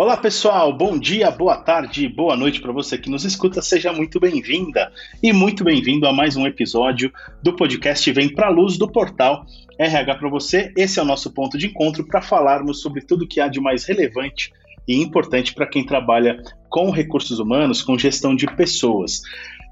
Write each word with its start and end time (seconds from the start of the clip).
Olá 0.00 0.16
pessoal, 0.16 0.72
bom 0.72 0.98
dia, 0.98 1.30
boa 1.30 1.58
tarde, 1.58 2.08
boa 2.08 2.34
noite 2.34 2.58
para 2.58 2.72
você 2.72 2.96
que 2.96 3.10
nos 3.10 3.22
escuta. 3.26 3.60
Seja 3.60 3.92
muito 3.92 4.18
bem-vinda 4.18 4.90
e 5.22 5.30
muito 5.30 5.62
bem-vindo 5.62 6.06
a 6.06 6.12
mais 6.12 6.36
um 6.36 6.46
episódio 6.46 7.12
do 7.42 7.54
podcast 7.54 8.10
Vem 8.10 8.34
Pra 8.34 8.48
Luz 8.48 8.78
do 8.78 8.90
portal 8.90 9.44
RH 9.78 10.14
para 10.14 10.30
você. 10.30 10.72
Esse 10.74 10.98
é 10.98 11.02
o 11.02 11.04
nosso 11.04 11.30
ponto 11.34 11.58
de 11.58 11.66
encontro 11.66 12.06
para 12.06 12.22
falarmos 12.22 12.80
sobre 12.80 13.02
tudo 13.02 13.28
que 13.28 13.42
há 13.42 13.48
de 13.48 13.60
mais 13.60 13.84
relevante 13.84 14.50
e 14.88 14.96
importante 15.02 15.52
para 15.52 15.66
quem 15.66 15.84
trabalha 15.84 16.42
com 16.70 16.90
recursos 16.90 17.38
humanos, 17.38 17.82
com 17.82 17.98
gestão 17.98 18.34
de 18.34 18.46
pessoas. 18.46 19.20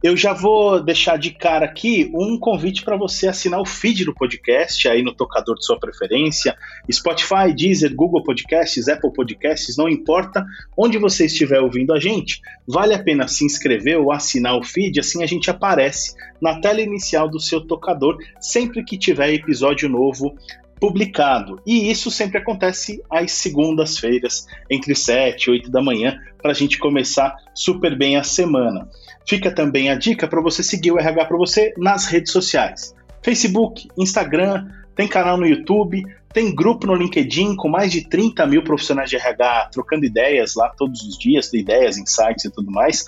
Eu 0.03 0.17
já 0.17 0.33
vou 0.33 0.81
deixar 0.81 1.19
de 1.19 1.33
cara 1.33 1.65
aqui 1.65 2.09
um 2.15 2.39
convite 2.39 2.85
para 2.85 2.97
você 2.97 3.27
assinar 3.27 3.61
o 3.61 3.67
feed 3.67 4.05
do 4.05 4.15
podcast 4.15 4.87
aí 4.89 5.03
no 5.03 5.13
tocador 5.13 5.57
de 5.57 5.67
sua 5.67 5.79
preferência, 5.79 6.57
Spotify, 6.91 7.53
Deezer, 7.53 7.93
Google 7.97 8.23
Podcasts, 8.23 8.89
Apple 8.89 9.13
Podcasts, 9.13 9.77
não 9.77 9.89
importa 9.89 10.47
onde 10.77 10.99
você 10.99 11.27
estiver 11.27 11.61
ouvindo 11.61 11.93
a 11.93 11.99
gente, 11.99 12.41
vale 12.65 12.95
a 12.95 13.03
pena 13.03 13.27
se 13.27 13.45
inscrever 13.45 13.99
ou 13.99 14.13
assinar 14.13 14.57
o 14.57 14.63
feed, 14.63 15.01
assim 15.01 15.25
a 15.25 15.27
gente 15.27 15.51
aparece 15.51 16.15
na 16.41 16.61
tela 16.61 16.81
inicial 16.81 17.29
do 17.29 17.41
seu 17.41 17.61
tocador 17.61 18.19
sempre 18.41 18.85
que 18.85 18.97
tiver 18.97 19.35
episódio 19.35 19.89
novo 19.89 20.33
publicado. 20.81 21.61
E 21.67 21.91
isso 21.91 22.09
sempre 22.09 22.39
acontece 22.39 23.03
às 23.11 23.33
segundas-feiras, 23.33 24.47
entre 24.71 24.95
7 24.95 25.45
e 25.45 25.51
8 25.51 25.71
da 25.71 25.83
manhã, 25.83 26.19
para 26.41 26.53
a 26.53 26.55
gente 26.55 26.79
começar 26.79 27.35
super 27.53 27.97
bem 27.99 28.17
a 28.17 28.23
semana. 28.23 28.89
Fica 29.29 29.55
também 29.55 29.91
a 29.91 29.95
dica 29.95 30.27
para 30.27 30.41
você 30.41 30.63
seguir 30.63 30.91
o 30.91 30.99
RH 30.99 31.27
para 31.27 31.37
você 31.37 31.75
nas 31.77 32.07
redes 32.07 32.33
sociais: 32.33 32.95
Facebook, 33.23 33.87
Instagram, 33.99 34.67
tem 34.97 35.07
canal 35.07 35.37
no 35.37 35.47
YouTube, 35.47 36.03
tem 36.33 36.55
grupo 36.55 36.87
no 36.87 36.95
LinkedIn 36.95 37.55
com 37.55 37.69
mais 37.69 37.93
de 37.93 38.09
30 38.09 38.47
mil 38.47 38.65
profissionais 38.65 39.11
de 39.11 39.17
RH 39.17 39.69
trocando 39.71 40.07
ideias 40.07 40.55
lá 40.55 40.71
todos 40.71 41.03
os 41.03 41.19
dias, 41.19 41.53
ideias, 41.53 41.99
insights 41.99 42.47
e 42.47 42.51
tudo 42.51 42.71
mais. 42.71 43.05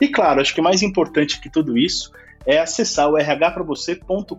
E 0.00 0.06
claro, 0.06 0.40
acho 0.40 0.54
que 0.54 0.62
mais 0.62 0.80
importante 0.80 1.40
que 1.40 1.50
tudo 1.50 1.76
isso 1.76 2.12
é 2.46 2.60
acessar 2.60 3.10
o 3.10 3.16
rhpravocê.com.br, 3.16 4.36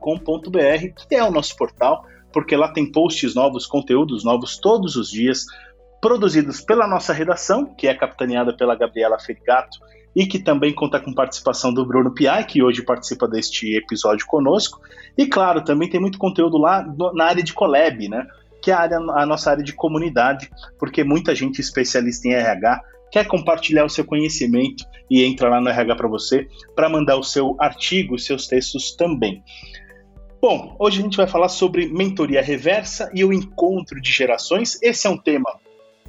que 1.10 1.16
é 1.16 1.24
o 1.24 1.32
nosso 1.32 1.58
portal, 1.58 2.06
porque 2.32 2.56
lá 2.56 2.70
tem 2.72 2.90
posts 2.90 3.36
novos, 3.36 3.66
conteúdos 3.66 4.24
novos 4.24 4.58
todos 4.58 4.96
os 4.96 5.10
dias, 5.10 5.46
produzidos 6.00 6.62
pela 6.62 6.88
nossa 6.88 7.12
redação, 7.12 7.66
que 7.76 7.88
é 7.88 7.94
capitaneada 7.94 8.56
pela 8.56 8.76
Gabriela 8.76 9.20
Ferigato 9.20 9.80
e 10.16 10.26
que 10.26 10.40
também 10.40 10.74
conta 10.74 11.00
com 11.00 11.14
participação 11.14 11.74
do 11.74 11.86
Bruno 11.86 12.12
Piai, 12.12 12.46
que 12.46 12.64
hoje 12.64 12.82
participa 12.82 13.28
deste 13.28 13.76
episódio 13.76 14.26
conosco. 14.26 14.80
E 15.18 15.26
claro, 15.26 15.64
também 15.64 15.90
tem 15.90 16.00
muito 16.00 16.18
conteúdo 16.18 16.58
lá 16.58 16.86
na 17.14 17.26
área 17.26 17.44
de 17.44 17.54
Colab, 17.54 18.08
né? 18.08 18.26
Que 18.62 18.72
é 18.72 18.74
a, 18.74 18.80
área, 18.80 18.98
a 18.98 19.26
nossa 19.26 19.52
área 19.52 19.64
de 19.64 19.74
comunidade, 19.74 20.50
porque 20.80 21.04
muita 21.04 21.36
gente 21.36 21.60
especialista 21.60 22.28
em 22.28 22.34
RH 22.34 22.82
quer 23.12 23.28
compartilhar 23.28 23.86
o 23.86 23.90
seu 23.90 24.06
conhecimento 24.06 24.86
e 25.10 25.24
entra 25.24 25.50
lá 25.50 25.62
no 25.62 25.70
RH 25.70 25.96
para 25.96 26.08
você 26.08 26.48
para 26.76 26.90
mandar 26.90 27.18
o 27.18 27.24
seu 27.24 27.56
artigo, 27.60 28.16
os 28.16 28.26
seus 28.26 28.48
textos 28.48 28.96
também. 28.96 29.44
Bom, 30.42 30.76
hoje 30.80 31.00
a 31.00 31.04
gente 31.04 31.18
vai 31.18 31.28
falar 31.28 31.50
sobre 31.50 31.88
mentoria 31.88 32.42
reversa 32.42 33.10
e 33.14 33.24
o 33.26 33.34
encontro 33.34 34.00
de 34.00 34.12
gerações. 34.12 34.80
Esse 34.82 35.08
é 35.08 35.10
um 35.10 35.18
tema 35.18 35.60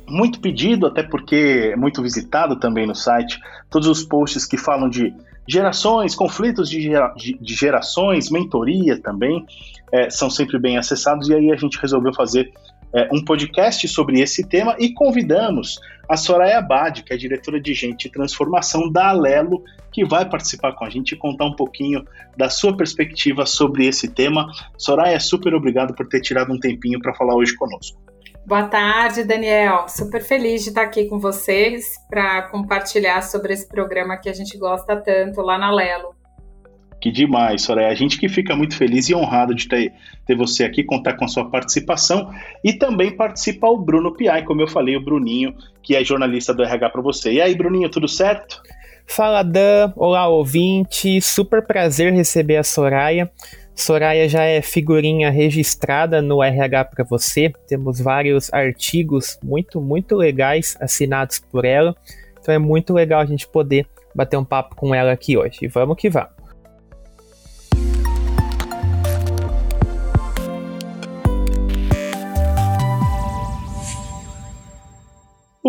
muito 0.09 0.41
pedido, 0.41 0.87
até 0.87 1.03
porque 1.03 1.71
é 1.73 1.77
muito 1.77 2.03
visitado 2.03 2.57
também 2.57 2.87
no 2.87 2.95
site, 2.95 3.41
todos 3.71 3.89
os 3.89 4.03
posts 4.05 4.47
que 4.47 4.57
falam 4.57 4.89
de 4.89 5.13
gerações, 5.49 6.15
conflitos 6.15 6.69
de, 6.69 6.81
gera, 6.83 7.15
de, 7.15 7.55
gerações, 7.55 8.31
mentoria 8.31 9.01
também, 9.01 9.45
é, 9.93 10.11
são 10.11 10.29
sempre 10.29 10.59
bem 10.59 10.77
acessados, 10.77 11.29
e 11.29 11.35
aí 11.35 11.53
a 11.53 11.57
gente 11.57 11.79
resolveu 11.81 12.13
fazer 12.13 12.53
é, 12.95 13.09
um 13.13 13.25
podcast 13.25 13.87
sobre 13.89 14.21
esse 14.21 14.47
tema 14.47 14.77
e 14.79 14.93
convidamos 14.93 15.81
a 16.09 16.17
Soraya 16.17 16.59
Abad, 16.59 17.03
que 17.03 17.13
é 17.13 17.17
diretora 17.17 17.61
de 17.61 17.75
Gente 17.75 18.07
e 18.07 18.11
Transformação 18.11 18.91
da 18.91 19.09
Alelo, 19.09 19.63
que 19.93 20.05
vai 20.05 20.29
participar 20.29 20.73
com 20.73 20.85
a 20.85 20.91
gente 20.91 21.13
e 21.13 21.17
contar 21.17 21.47
um 21.47 21.57
pouquinho 21.57 22.05
da 22.37 22.49
sua 22.49 22.77
perspectiva 22.77 23.45
sobre 23.45 23.87
esse 23.87 24.09
tema. 24.09 24.51
Soraya, 24.79 25.19
super 25.19 25.55
obrigado 25.55 25.95
por 25.95 26.07
ter 26.09 26.21
tirado 26.21 26.53
um 26.53 26.61
tempinho 26.61 27.01
para 27.01 27.15
falar 27.15 27.35
hoje 27.35 27.55
conosco. 27.57 27.99
Boa 28.47 28.63
tarde, 28.63 29.25
Daniel. 29.25 29.89
Super 29.89 30.23
feliz 30.23 30.63
de 30.63 30.69
estar 30.69 30.83
aqui 30.83 31.07
com 31.07 31.19
vocês 31.19 31.97
para 32.09 32.43
compartilhar 32.43 33.21
sobre 33.23 33.53
esse 33.53 33.67
programa 33.67 34.17
que 34.17 34.29
a 34.29 34.33
gente 34.33 34.57
gosta 34.57 34.97
tanto 34.97 35.41
lá 35.41 35.59
na 35.59 35.69
Lelo. 35.73 36.15
Que 37.01 37.11
demais, 37.11 37.63
Soraya. 37.63 37.89
A 37.89 37.95
gente 37.97 38.21
que 38.21 38.29
fica 38.29 38.55
muito 38.55 38.77
feliz 38.77 39.09
e 39.09 39.15
honrado 39.17 39.53
de 39.53 39.67
ter, 39.67 39.93
ter 40.25 40.37
você 40.37 40.63
aqui, 40.63 40.85
contar 40.85 41.15
com 41.15 41.25
a 41.25 41.29
sua 41.29 41.51
participação 41.51 42.31
e 42.63 42.73
também 42.73 43.17
participa 43.17 43.67
o 43.67 43.79
Bruno 43.79 44.15
Piai, 44.15 44.45
como 44.45 44.61
eu 44.61 44.69
falei, 44.69 44.97
o 44.97 45.05
Bruninho, 45.05 45.53
que 45.83 45.97
é 45.97 46.05
jornalista 46.05 46.55
do 46.55 46.63
RH 46.63 46.91
para 46.91 47.03
você. 47.03 47.33
E 47.33 47.41
aí, 47.41 47.53
Bruninho, 47.53 47.91
tudo 47.91 48.07
certo? 48.07 48.63
Fala, 49.09 49.43
Dan. 49.43 49.93
Olá, 49.97 50.29
ouvinte. 50.29 51.21
Super 51.21 51.67
prazer 51.67 52.13
receber 52.13 52.59
a 52.59 52.63
Soraya. 52.63 53.29
Soraya 53.77 54.27
já 54.27 54.43
é 54.43 54.63
figurinha 54.63 55.31
registrada 55.31 56.23
no 56.23 56.43
RH 56.43 56.87
para 56.87 57.05
você. 57.05 57.53
Temos 57.69 58.01
vários 58.01 58.51
artigos 58.53 59.39
muito, 59.43 59.83
muito 59.83 60.17
legais 60.17 60.77
assinados 60.81 61.39
por 61.39 61.67
ela. 61.67 61.95
Então 62.41 62.55
é 62.55 62.59
muito 62.59 62.95
legal 62.95 63.21
a 63.21 63.27
gente 63.27 63.47
poder 63.47 63.87
bater 64.15 64.39
um 64.39 64.45
papo 64.45 64.75
com 64.75 64.95
ela 64.95 65.13
aqui 65.13 65.37
hoje. 65.37 65.69
Vamos 65.69 65.97
que 65.99 66.09
vamos. 66.09 66.36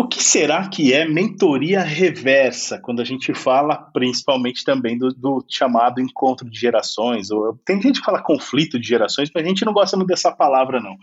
O 0.00 0.06
que 0.06 0.22
será 0.22 0.68
que 0.68 0.94
é 0.94 1.04
mentoria 1.04 1.80
reversa, 1.80 2.78
quando 2.78 3.02
a 3.02 3.04
gente 3.04 3.34
fala 3.34 3.74
principalmente 3.92 4.64
também 4.64 4.96
do, 4.96 5.08
do, 5.08 5.44
chamado 5.48 6.00
encontro 6.00 6.48
de 6.48 6.56
gerações? 6.56 7.32
Ou, 7.32 7.58
tem 7.66 7.82
gente 7.82 7.98
que 7.98 8.06
fala 8.06 8.22
conflito 8.22 8.78
de 8.78 8.86
gerações, 8.86 9.28
mas 9.34 9.44
a 9.44 9.48
gente 9.48 9.64
não 9.64 9.72
gosta 9.72 9.96
muito 9.96 10.10
dessa 10.10 10.30
palavra, 10.30 10.80
não. 10.80 10.94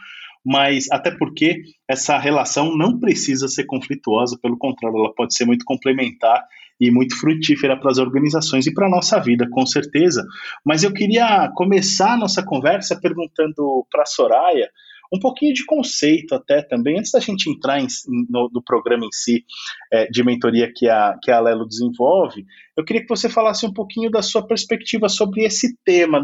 Mas 0.45 0.89
até 0.89 1.11
porque 1.11 1.61
essa 1.89 2.17
relação 2.17 2.73
não 2.73 2.97
precisa 2.97 3.50
ser 3.50 3.66
conflituosa, 3.66 4.39
pelo 4.41 4.57
contrário, 4.57 4.97
ela 4.97 5.13
pode 5.13 5.35
ser 5.35 5.44
muito 5.44 5.66
complementar 5.66 6.41
e 6.79 6.89
muito 6.89 7.19
frutífera 7.19 7.77
para 7.77 7.91
as 7.91 7.97
organizações 7.97 8.66
e 8.66 8.73
para 8.73 8.88
a 8.88 8.89
nossa 8.89 9.19
vida, 9.19 9.45
com 9.51 9.66
certeza. 9.66 10.25
Mas 10.63 10.85
eu 10.85 10.94
queria 10.94 11.51
começar 11.53 12.13
a 12.13 12.17
nossa 12.17 12.41
conversa 12.41 12.97
perguntando 12.97 13.85
para 13.91 14.03
a 14.03 14.06
Soraya 14.06 14.69
um 15.15 15.19
pouquinho 15.19 15.53
de 15.53 15.65
conceito 15.65 16.35
até 16.35 16.61
também, 16.61 16.99
antes 16.99 17.11
da 17.11 17.19
gente 17.19 17.49
entrar 17.49 17.79
em, 17.79 17.87
no, 18.29 18.49
no, 18.53 18.63
programa 18.63 19.05
em 19.05 19.11
si 19.11 19.45
é, 19.91 20.07
de 20.07 20.23
mentoria 20.23 20.71
que 20.73 20.87
a, 20.89 21.17
que 21.21 21.31
a 21.31 21.39
Lelo 21.39 21.67
desenvolve, 21.67 22.45
eu 22.77 22.83
queria 22.83 23.01
que 23.01 23.09
você 23.09 23.29
falasse 23.29 23.65
um 23.65 23.73
pouquinho 23.73 24.11
da 24.11 24.21
sua 24.21 24.45
perspectiva 24.45 25.09
sobre 25.09 25.43
esse 25.43 25.77
tema, 25.83 26.23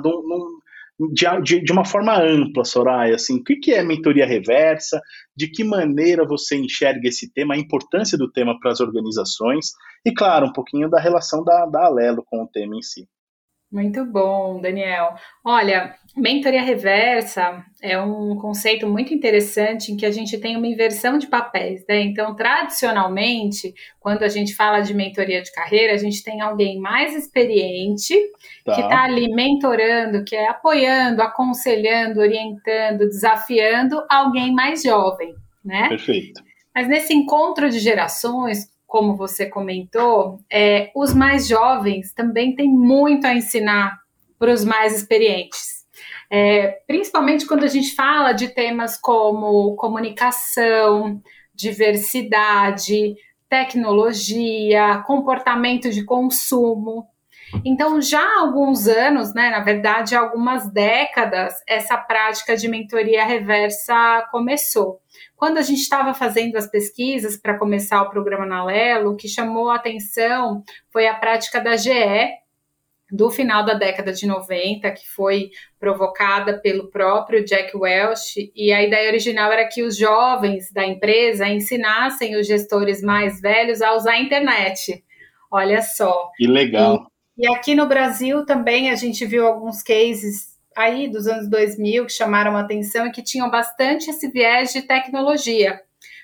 de, 1.42 1.62
de, 1.62 1.72
uma 1.72 1.86
forma 1.86 2.18
ampla, 2.18 2.64
Soraya, 2.64 3.16
assim, 3.16 3.38
o 3.38 3.44
que, 3.44 3.56
que 3.56 3.74
é 3.74 3.84
mentoria 3.84 4.26
reversa, 4.26 5.02
de 5.36 5.48
que 5.48 5.64
maneira 5.64 6.28
você 6.28 6.58
enxerga 6.58 7.08
esse 7.08 7.32
tema, 7.32 7.56
a 7.56 7.58
importância 7.58 8.18
do 8.18 8.32
tema 8.32 8.60
para 8.60 8.72
as 8.72 8.80
organizações, 8.80 9.72
e 10.06 10.14
claro, 10.14 10.48
um 10.48 10.54
pouquinho 10.54 10.90
da 10.90 11.00
relação 11.00 11.44
da, 11.44 11.66
da 11.66 11.86
Alelo 11.86 12.24
com 12.26 12.44
o 12.44 12.48
tema 12.48 12.76
em 12.76 12.82
si. 12.82 13.08
Muito 13.72 14.04
bom, 14.04 14.60
Daniel. 14.60 15.16
Olha, 15.46 15.96
mentoria 16.18 16.62
reversa 16.62 17.64
é 17.82 17.98
um 17.98 18.36
conceito 18.36 18.86
muito 18.86 19.14
interessante 19.14 19.94
em 19.94 19.96
que 19.96 20.06
a 20.06 20.12
gente 20.12 20.38
tem 20.40 20.58
uma 20.58 20.68
inversão 20.68 21.18
de 21.18 21.28
papéis, 21.28 21.82
né? 21.88 22.02
Então, 22.02 22.36
tradicionalmente, 22.36 23.74
quando 23.98 24.24
a 24.24 24.28
gente 24.28 24.54
fala 24.54 24.82
de 24.82 24.94
mentoria 24.94 25.42
de 25.42 25.54
carreira, 25.54 25.94
a 25.94 25.98
gente 25.98 26.22
tem 26.22 26.42
alguém 26.42 26.80
mais 26.80 27.16
experiente 27.16 28.14
tá. 28.66 28.76
que 28.76 28.82
está 28.82 29.04
ali 29.04 29.34
mentorando, 29.34 30.26
que 30.26 30.36
é 30.36 30.50
apoiando, 30.50 31.22
aconselhando, 31.22 32.20
orientando, 32.20 33.08
desafiando 33.08 34.04
alguém 34.10 34.54
mais 34.54 34.84
jovem, 34.84 35.34
né? 35.64 35.88
Perfeito. 35.88 36.44
Mas 36.76 36.90
nesse 36.90 37.14
encontro 37.14 37.70
de 37.70 37.80
gerações, 37.80 38.71
como 38.92 39.16
você 39.16 39.46
comentou, 39.46 40.42
é, 40.52 40.92
os 40.94 41.14
mais 41.14 41.48
jovens 41.48 42.14
também 42.14 42.54
têm 42.54 42.68
muito 42.68 43.26
a 43.26 43.34
ensinar 43.34 43.98
para 44.38 44.52
os 44.52 44.66
mais 44.66 44.98
experientes. 44.98 45.86
É, 46.30 46.82
principalmente 46.86 47.48
quando 47.48 47.64
a 47.64 47.68
gente 47.68 47.96
fala 47.96 48.34
de 48.34 48.50
temas 48.50 49.00
como 49.00 49.78
comunicação, 49.78 51.22
diversidade, 51.56 53.16
tecnologia, 53.48 55.02
comportamento 55.08 55.90
de 55.90 56.04
consumo. 56.04 57.08
Então, 57.64 58.02
já 58.02 58.22
há 58.22 58.42
alguns 58.42 58.90
anos, 58.90 59.34
né, 59.34 59.52
na 59.52 59.62
verdade, 59.62 60.18
há 60.18 60.20
algumas 60.20 60.70
décadas, 60.70 61.54
essa 61.66 61.96
prática 61.96 62.58
de 62.58 62.68
mentoria 62.68 63.24
reversa 63.24 64.28
começou. 64.32 65.01
Quando 65.42 65.58
a 65.58 65.64
gente 65.64 65.80
estava 65.80 66.14
fazendo 66.14 66.56
as 66.56 66.70
pesquisas 66.70 67.36
para 67.36 67.58
começar 67.58 68.00
o 68.04 68.12
programa 68.12 68.46
na 68.46 68.64
Lelo, 68.64 69.14
o 69.14 69.16
que 69.16 69.28
chamou 69.28 69.72
a 69.72 69.76
atenção 69.78 70.62
foi 70.94 71.08
a 71.08 71.16
prática 71.16 71.60
da 71.60 71.76
GE, 71.76 72.30
do 73.12 73.28
final 73.32 73.66
da 73.66 73.74
década 73.74 74.14
de 74.14 74.28
90, 74.28 74.92
que 74.92 75.10
foi 75.10 75.50
provocada 75.80 76.60
pelo 76.62 76.92
próprio 76.92 77.44
Jack 77.44 77.76
Welch, 77.76 78.52
e 78.56 78.72
a 78.72 78.84
ideia 78.84 79.10
original 79.10 79.52
era 79.52 79.68
que 79.68 79.82
os 79.82 79.98
jovens 79.98 80.72
da 80.72 80.86
empresa 80.86 81.48
ensinassem 81.48 82.36
os 82.36 82.46
gestores 82.46 83.02
mais 83.02 83.42
velhos 83.42 83.82
a 83.82 83.96
usar 83.96 84.12
a 84.12 84.22
internet. 84.22 85.04
Olha 85.50 85.82
só. 85.82 86.30
Que 86.38 86.46
legal. 86.46 87.08
E, 87.36 87.48
e 87.48 87.52
aqui 87.52 87.74
no 87.74 87.88
Brasil 87.88 88.46
também 88.46 88.92
a 88.92 88.96
gente 88.96 89.26
viu 89.26 89.48
alguns 89.48 89.82
cases 89.82 90.51
aí 90.76 91.10
dos 91.10 91.28
anos 91.28 91.50
2000 91.50 92.06
que 92.06 92.12
chamaram 92.12 92.56
a 92.56 92.62
atenção 92.62 93.08
e 93.08 93.12
que 93.12 93.24
tinham 93.24 93.50
bastante 93.50 94.10
esse 94.10 94.30
viés 94.30 94.72
de 94.74 94.82
tecnologia 94.82 95.82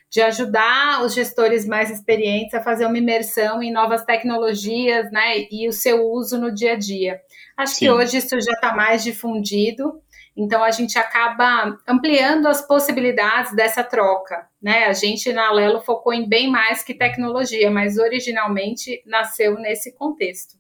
de 0.10 0.22
ajudar 0.22 1.04
os 1.04 1.14
gestores 1.14 1.66
mais 1.66 1.90
experientes 1.90 2.54
a 2.54 2.64
fazer 2.64 2.86
uma 2.86 2.98
imersão 2.98 3.62
em 3.62 3.72
novas 3.72 4.06
tecnologias, 4.06 5.12
né, 5.12 5.46
e 5.52 5.68
o 5.68 5.74
seu 5.74 6.10
uso 6.10 6.40
no 6.40 6.54
dia 6.54 6.74
a 6.74 6.78
dia. 6.78 7.22
Acho 7.58 7.76
Sim. 7.76 7.80
que 7.86 7.92
hoje 7.92 8.18
isso 8.18 8.40
já 8.40 8.54
está 8.54 8.74
mais 8.74 9.04
difundido, 9.04 10.02
então 10.36 10.64
a 10.64 10.72
gente 10.72 10.98
acaba 10.98 11.78
ampliando 11.88 12.48
as 12.48 12.66
possibilidades 12.66 13.56
dessa 13.56 13.84
troca, 13.84 14.48
né? 14.62 14.86
A 14.86 14.94
gente 14.94 15.34
na 15.34 15.52
Lelo 15.52 15.82
focou 15.82 16.14
em 16.14 16.30
bem 16.30 16.48
mais 16.48 16.84
que 16.84 16.94
tecnologia, 16.94 17.72
mas 17.72 17.98
originalmente 17.98 19.02
nasceu 19.04 19.56
nesse 19.56 19.96
contexto. 19.96 20.56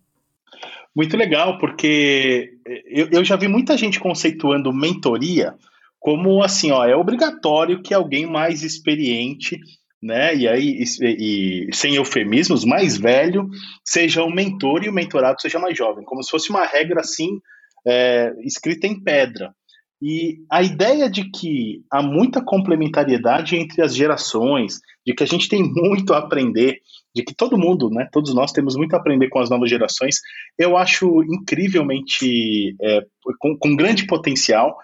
Muito 0.97 1.15
legal, 1.15 1.59
porque 1.59 2.53
eu, 2.87 3.07
eu 3.11 3.23
já 3.23 3.35
vi 3.35 3.47
muita 3.47 3.77
gente 3.77 3.99
conceituando 3.99 4.73
mentoria 4.73 5.53
como 5.99 6.41
assim, 6.41 6.71
ó, 6.71 6.83
é 6.85 6.95
obrigatório 6.95 7.83
que 7.83 7.93
alguém 7.93 8.25
mais 8.25 8.63
experiente, 8.63 9.59
né, 10.01 10.35
e 10.35 10.47
aí, 10.47 10.81
e, 10.81 11.67
e, 11.69 11.75
sem 11.75 11.93
eufemismos, 11.93 12.65
mais 12.65 12.97
velho, 12.97 13.47
seja 13.85 14.23
o 14.23 14.33
mentor 14.33 14.83
e 14.83 14.89
o 14.89 14.93
mentorado 14.93 15.39
seja 15.39 15.59
mais 15.59 15.77
jovem, 15.77 16.03
como 16.03 16.23
se 16.23 16.31
fosse 16.31 16.49
uma 16.49 16.65
regra 16.65 17.01
assim, 17.01 17.39
é, 17.85 18.33
escrita 18.43 18.87
em 18.87 18.99
pedra. 18.99 19.53
E 20.01 20.37
a 20.51 20.63
ideia 20.63 21.07
de 21.07 21.29
que 21.29 21.83
há 21.91 22.01
muita 22.01 22.43
complementariedade 22.43 23.55
entre 23.55 23.83
as 23.83 23.95
gerações, 23.95 24.79
de 25.05 25.13
que 25.13 25.23
a 25.23 25.27
gente 25.27 25.47
tem 25.47 25.61
muito 25.61 26.11
a 26.13 26.17
aprender, 26.17 26.79
de 27.17 27.23
que 27.23 27.35
todo 27.35 27.57
mundo, 27.57 27.89
né, 27.89 28.07
todos 28.11 28.33
nós 28.33 28.51
temos 28.51 28.75
muito 28.75 28.93
a 28.93 28.99
aprender 28.99 29.27
com 29.29 29.39
as 29.39 29.49
novas 29.49 29.69
gerações, 29.69 30.21
eu 30.57 30.77
acho 30.77 31.23
incrivelmente 31.23 32.75
é, 32.79 33.01
com, 33.39 33.57
com 33.57 33.75
grande 33.75 34.05
potencial 34.05 34.77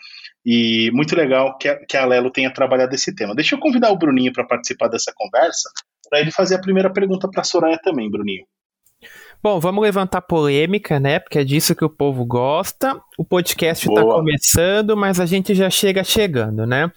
e 0.44 0.89
muito 0.94 1.15
legal 1.15 1.57
que 1.57 1.69
a, 1.69 1.85
que 1.85 1.95
a 1.95 2.06
Lelo 2.06 2.31
tenha 2.31 2.51
trabalhado 2.51 2.94
esse 2.95 3.13
tema. 3.13 3.35
Deixa 3.35 3.56
eu 3.56 3.59
convidar 3.59 3.91
o 3.91 3.97
Bruninho 3.97 4.33
para 4.33 4.45
participar 4.45 4.88
dessa 4.88 5.13
conversa, 5.15 5.69
para 6.09 6.19
ele 6.19 6.31
fazer 6.31 6.56
a 6.56 6.62
primeira 6.62 6.91
pergunta 6.91 7.30
para 7.30 7.41
a 7.41 7.45
Soraya 7.45 7.80
também, 7.83 8.09
Bruninho. 8.09 8.45
Bom, 9.43 9.59
vamos 9.59 9.83
levantar 9.83 10.21
polêmica, 10.21 11.01
né? 11.01 11.19
Porque 11.19 11.37
é 11.37 11.43
disso 11.43 11.75
que 11.75 11.83
o 11.83 11.89
povo 11.89 12.23
gosta. 12.23 12.97
O 13.17 13.25
podcast 13.25 13.89
está 13.89 14.01
começando, 14.01 14.95
mas 14.95 15.19
a 15.19 15.25
gente 15.25 15.53
já 15.53 15.69
chega 15.69 16.01
chegando, 16.01 16.65
né? 16.65 16.89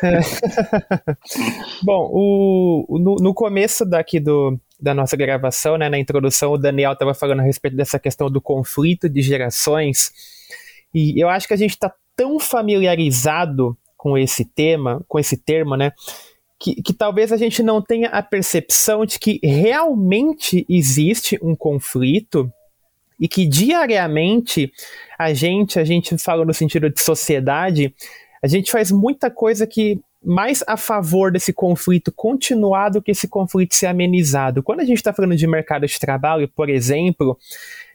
Bom, 1.84 2.08
o, 2.10 2.98
no, 2.98 3.16
no, 3.16 3.34
começo 3.34 3.84
daqui 3.84 4.18
do, 4.18 4.58
da 4.80 4.94
nossa 4.94 5.14
gravação, 5.14 5.76
né, 5.76 5.90
na 5.90 5.98
introdução, 5.98 6.52
o 6.52 6.58
Daniel 6.58 6.94
estava 6.94 7.12
falando 7.12 7.40
a 7.40 7.44
respeito 7.44 7.76
dessa 7.76 7.98
questão 7.98 8.30
do 8.30 8.40
conflito 8.40 9.06
de 9.06 9.20
gerações. 9.20 10.10
E 10.94 11.22
eu 11.22 11.28
acho 11.28 11.46
que 11.46 11.52
a 11.52 11.58
gente 11.58 11.72
está 11.72 11.92
tão 12.16 12.40
familiarizado 12.40 13.76
com 13.94 14.16
esse 14.16 14.46
tema, 14.46 15.04
com 15.06 15.18
esse 15.18 15.36
termo, 15.36 15.76
né? 15.76 15.92
Que, 16.58 16.80
que, 16.82 16.92
talvez 16.92 17.32
a 17.32 17.36
gente 17.36 17.62
não 17.62 17.82
tenha 17.82 18.08
a 18.08 18.22
percepção 18.22 19.04
de 19.04 19.18
que 19.18 19.40
realmente 19.42 20.64
existe 20.68 21.38
um 21.42 21.54
conflito 21.54 22.50
e 23.18 23.28
que 23.28 23.46
diariamente 23.46 24.72
a 25.18 25.32
gente, 25.34 25.78
a 25.78 25.84
gente 25.84 26.16
fala 26.16 26.44
no 26.44 26.54
sentido 26.54 26.88
de 26.88 27.00
sociedade, 27.02 27.94
a 28.42 28.46
gente 28.46 28.70
faz 28.70 28.90
muita 28.90 29.30
coisa 29.30 29.66
que 29.66 30.00
mais 30.24 30.64
a 30.66 30.76
favor 30.76 31.30
desse 31.30 31.52
conflito 31.52 32.10
continuar 32.10 32.88
do 32.88 33.02
que 33.02 33.10
esse 33.10 33.28
conflito 33.28 33.74
ser 33.74 33.86
amenizado. 33.86 34.62
Quando 34.62 34.80
a 34.80 34.84
gente 34.84 34.96
está 34.96 35.12
falando 35.12 35.36
de 35.36 35.46
mercado 35.46 35.86
de 35.86 36.00
trabalho, 36.00 36.48
por 36.48 36.70
exemplo, 36.70 37.38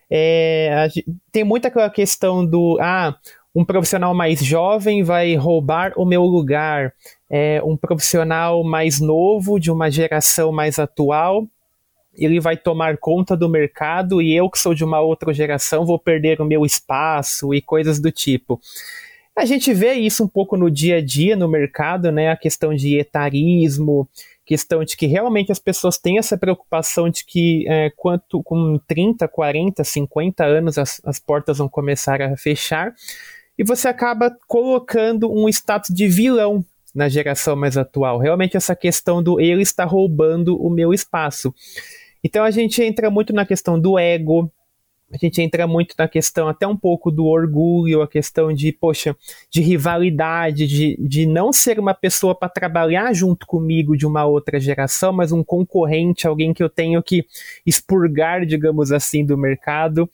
é, 0.09 0.87
tem 1.31 1.43
muita 1.43 1.67
aquela 1.67 1.89
questão 1.89 2.45
do 2.45 2.77
ah, 2.79 3.15
um 3.55 3.65
profissional 3.65 4.13
mais 4.13 4.43
jovem 4.43 5.03
vai 5.03 5.35
roubar 5.35 5.93
o 5.95 6.05
meu 6.05 6.23
lugar, 6.23 6.93
é, 7.29 7.61
um 7.63 7.75
profissional 7.75 8.63
mais 8.63 8.99
novo, 8.99 9.59
de 9.59 9.71
uma 9.71 9.89
geração 9.89 10.51
mais 10.51 10.77
atual, 10.77 11.47
ele 12.13 12.39
vai 12.39 12.57
tomar 12.57 12.97
conta 12.97 13.35
do 13.35 13.49
mercado 13.49 14.21
e 14.21 14.35
eu, 14.35 14.49
que 14.49 14.59
sou 14.59 14.73
de 14.73 14.83
uma 14.83 14.99
outra 14.99 15.33
geração, 15.33 15.85
vou 15.85 15.97
perder 15.97 16.41
o 16.41 16.45
meu 16.45 16.65
espaço 16.65 17.53
e 17.53 17.61
coisas 17.61 17.99
do 17.99 18.11
tipo. 18.11 18.59
A 19.35 19.45
gente 19.45 19.73
vê 19.73 19.93
isso 19.93 20.23
um 20.23 20.27
pouco 20.27 20.57
no 20.57 20.69
dia 20.69 20.97
a 20.97 21.01
dia 21.01 21.35
no 21.35 21.47
mercado, 21.47 22.11
né? 22.11 22.29
A 22.29 22.35
questão 22.35 22.75
de 22.75 22.97
etarismo, 22.97 24.09
questão 24.45 24.83
de 24.83 24.97
que 24.97 25.05
realmente 25.05 25.51
as 25.51 25.59
pessoas 25.59 25.97
têm 25.97 26.17
essa 26.17 26.37
preocupação 26.37 27.09
de 27.09 27.23
que 27.23 27.65
é, 27.69 27.89
quanto 27.95 28.43
com 28.43 28.77
30, 28.85 29.27
40, 29.27 29.81
50 29.83 30.43
anos 30.43 30.77
as, 30.77 30.99
as 31.05 31.19
portas 31.19 31.59
vão 31.59 31.69
começar 31.69 32.21
a 32.21 32.35
fechar 32.35 32.93
e 33.59 33.63
você 33.63 33.89
acaba 33.89 34.33
colocando 34.47 35.29
um 35.29 35.49
status 35.49 35.93
de 35.93 36.07
vilão 36.07 36.63
na 36.95 37.09
geração 37.09 37.57
mais 37.57 37.77
atual. 37.77 38.17
Realmente 38.17 38.55
essa 38.55 38.73
questão 38.73 39.21
do 39.21 39.37
ele 39.37 39.61
está 39.61 39.83
roubando 39.83 40.55
o 40.55 40.69
meu 40.69 40.93
espaço. 40.93 41.53
Então 42.23 42.45
a 42.45 42.51
gente 42.51 42.81
entra 42.81 43.11
muito 43.11 43.33
na 43.33 43.45
questão 43.45 43.77
do 43.77 43.99
ego, 43.99 44.49
a 45.11 45.17
gente 45.17 45.41
entra 45.41 45.67
muito 45.67 45.93
na 45.97 46.07
questão 46.07 46.47
até 46.47 46.65
um 46.65 46.77
pouco 46.77 47.11
do 47.11 47.25
orgulho, 47.25 48.01
a 48.01 48.07
questão 48.07 48.53
de, 48.53 48.71
poxa, 48.71 49.13
de 49.49 49.59
rivalidade, 49.59 50.65
de, 50.65 50.95
de 50.97 51.25
não 51.25 51.51
ser 51.51 51.79
uma 51.79 51.93
pessoa 51.93 52.33
para 52.33 52.47
trabalhar 52.47 53.11
junto 53.13 53.45
comigo 53.45 53.97
de 53.97 54.05
uma 54.05 54.23
outra 54.23 54.57
geração, 54.57 55.11
mas 55.11 55.33
um 55.33 55.43
concorrente, 55.43 56.27
alguém 56.27 56.53
que 56.53 56.63
eu 56.63 56.69
tenho 56.69 57.01
que 57.03 57.25
expurgar, 57.65 58.45
digamos 58.45 58.91
assim, 58.91 59.25
do 59.25 59.37
mercado. 59.37 60.09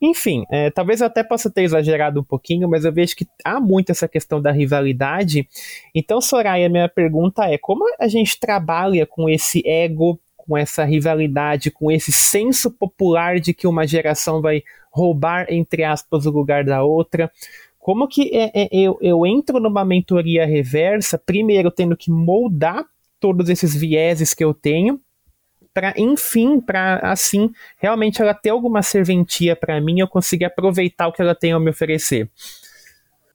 Enfim, 0.00 0.44
é, 0.50 0.70
talvez 0.70 1.00
eu 1.00 1.06
até 1.06 1.22
possa 1.22 1.50
ter 1.50 1.62
exagerado 1.62 2.20
um 2.20 2.24
pouquinho, 2.24 2.68
mas 2.68 2.84
eu 2.84 2.92
vejo 2.92 3.14
que 3.14 3.26
há 3.44 3.60
muito 3.60 3.90
essa 3.90 4.08
questão 4.08 4.40
da 4.40 4.50
rivalidade. 4.50 5.46
Então, 5.94 6.20
Soraya, 6.20 6.70
minha 6.70 6.88
pergunta 6.88 7.44
é: 7.44 7.58
como 7.58 7.84
a 7.98 8.08
gente 8.08 8.40
trabalha 8.40 9.04
com 9.06 9.28
esse 9.28 9.62
ego, 9.66 10.18
com 10.36 10.56
essa 10.56 10.84
rivalidade, 10.84 11.70
com 11.70 11.90
esse 11.90 12.12
senso 12.12 12.70
popular 12.70 13.38
de 13.38 13.52
que 13.52 13.66
uma 13.66 13.86
geração 13.86 14.40
vai 14.40 14.62
roubar, 14.90 15.46
entre 15.50 15.84
aspas, 15.84 16.24
o 16.24 16.30
lugar 16.30 16.64
da 16.64 16.82
outra? 16.82 17.30
Como 17.78 18.08
que 18.08 18.30
é, 18.34 18.50
é, 18.54 18.68
eu, 18.72 18.98
eu 19.02 19.26
entro 19.26 19.60
numa 19.60 19.84
mentoria 19.84 20.46
reversa, 20.46 21.18
primeiro 21.18 21.70
tendo 21.70 21.96
que 21.96 22.10
moldar 22.10 22.84
todos 23.18 23.50
esses 23.50 23.74
vieses 23.74 24.32
que 24.32 24.42
eu 24.42 24.54
tenho, 24.54 24.98
para 25.72 25.94
enfim, 25.96 26.60
para 26.60 26.98
assim, 27.02 27.50
realmente 27.78 28.20
ela 28.20 28.34
ter 28.34 28.50
alguma 28.50 28.82
serventia 28.82 29.54
para 29.54 29.80
mim, 29.80 30.00
eu 30.00 30.08
conseguir 30.08 30.46
aproveitar 30.46 31.08
o 31.08 31.12
que 31.12 31.22
ela 31.22 31.34
tem 31.34 31.52
a 31.52 31.60
me 31.60 31.70
oferecer. 31.70 32.30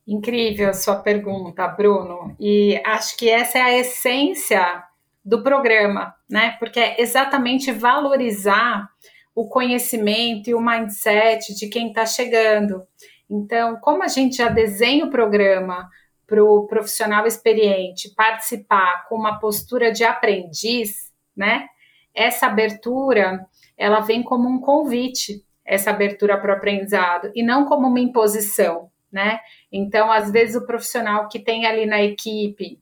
Incrível 0.08 0.70
a 0.70 0.74
sua 0.74 0.98
pergunta, 0.98 1.68
Bruno. 1.68 2.36
E 2.40 2.80
acho 2.86 3.18
que 3.18 3.30
essa 3.30 3.58
é 3.58 3.62
a 3.62 3.78
essência 3.78 4.84
do 5.24 5.42
programa, 5.42 6.14
né? 6.30 6.56
Porque 6.60 6.80
é 6.80 7.02
exatamente 7.02 7.72
valorizar 7.72 8.88
o 9.34 9.48
conhecimento 9.50 10.50
e 10.50 10.54
o 10.54 10.62
mindset 10.62 11.56
de 11.56 11.68
quem 11.68 11.90
está 11.90 12.06
chegando. 12.06 12.84
Então, 13.30 13.78
como 13.82 14.04
a 14.04 14.08
gente 14.08 14.38
já 14.38 14.50
desenha 14.50 15.06
o 15.06 15.10
programa 15.10 15.90
para 16.28 16.44
o 16.44 16.68
profissional 16.68 17.26
experiente 17.26 18.14
participar 18.16 19.08
com 19.08 19.16
uma 19.16 19.40
postura 19.40 19.92
de 19.92 20.04
aprendiz, 20.04 21.12
né? 21.36 21.68
Essa 22.16 22.48
abertura 22.48 23.46
ela 23.78 24.00
vem 24.00 24.24
como 24.24 24.48
um 24.48 24.60
convite, 24.60 25.44
essa 25.66 25.90
abertura 25.90 26.38
para 26.38 26.54
o 26.54 26.56
aprendizado, 26.56 27.32
e 27.36 27.44
não 27.44 27.66
como 27.66 27.88
uma 27.88 28.00
imposição, 28.00 28.90
né? 29.12 29.40
Então, 29.72 30.12
às 30.12 30.32
vezes, 30.32 30.56
o 30.56 30.66
profissional 30.66 31.28
que 31.28 31.40
tem 31.40 31.66
ali 31.66 31.86
na 31.86 32.02
equipe 32.02 32.80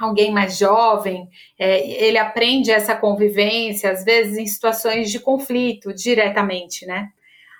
alguém 0.00 0.30
mais 0.30 0.56
jovem, 0.56 1.28
é, 1.58 2.04
ele 2.04 2.18
aprende 2.18 2.70
essa 2.70 2.94
convivência, 2.94 3.90
às 3.90 4.04
vezes 4.04 4.38
em 4.38 4.46
situações 4.46 5.10
de 5.10 5.18
conflito 5.18 5.92
diretamente, 5.92 6.86
né? 6.86 7.08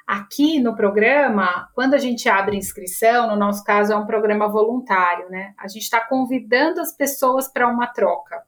Aqui 0.06 0.58
no 0.58 0.74
programa, 0.74 1.68
quando 1.74 1.94
a 1.94 1.98
gente 1.98 2.28
abre 2.28 2.56
inscrição, 2.56 3.28
no 3.28 3.36
nosso 3.36 3.62
caso 3.62 3.92
é 3.92 3.96
um 3.96 4.06
programa 4.06 4.48
voluntário, 4.48 5.28
né? 5.28 5.52
A 5.58 5.68
gente 5.68 5.82
está 5.82 6.00
convidando 6.00 6.80
as 6.80 6.96
pessoas 6.96 7.48
para 7.48 7.68
uma 7.68 7.86
troca. 7.88 8.42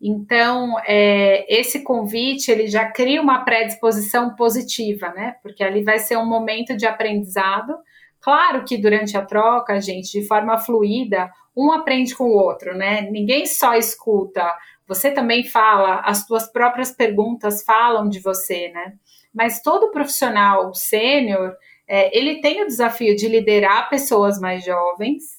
Então, 0.00 0.78
é, 0.86 1.46
esse 1.48 1.82
convite 1.82 2.50
ele 2.50 2.66
já 2.66 2.90
cria 2.90 3.20
uma 3.20 3.44
predisposição 3.44 4.34
positiva, 4.36 5.08
né? 5.10 5.36
Porque 5.42 5.64
ali 5.64 5.82
vai 5.82 5.98
ser 5.98 6.16
um 6.18 6.26
momento 6.26 6.76
de 6.76 6.86
aprendizado. 6.86 7.74
Claro 8.20 8.64
que 8.64 8.76
durante 8.76 9.16
a 9.16 9.24
troca, 9.24 9.80
gente, 9.80 10.12
de 10.12 10.26
forma 10.26 10.58
fluida, 10.58 11.30
um 11.56 11.72
aprende 11.72 12.14
com 12.14 12.24
o 12.24 12.36
outro, 12.36 12.76
né? 12.76 13.02
Ninguém 13.10 13.46
só 13.46 13.74
escuta, 13.74 14.54
você 14.86 15.10
também 15.10 15.44
fala, 15.44 16.00
as 16.00 16.26
suas 16.26 16.50
próprias 16.52 16.92
perguntas 16.92 17.62
falam 17.62 18.08
de 18.08 18.20
você, 18.20 18.68
né? 18.68 18.92
mas 19.36 19.60
todo 19.60 19.90
profissional 19.90 20.72
sênior, 20.72 21.54
é, 21.86 22.16
ele 22.16 22.40
tem 22.40 22.62
o 22.62 22.66
desafio 22.66 23.14
de 23.14 23.28
liderar 23.28 23.90
pessoas 23.90 24.40
mais 24.40 24.64
jovens 24.64 25.35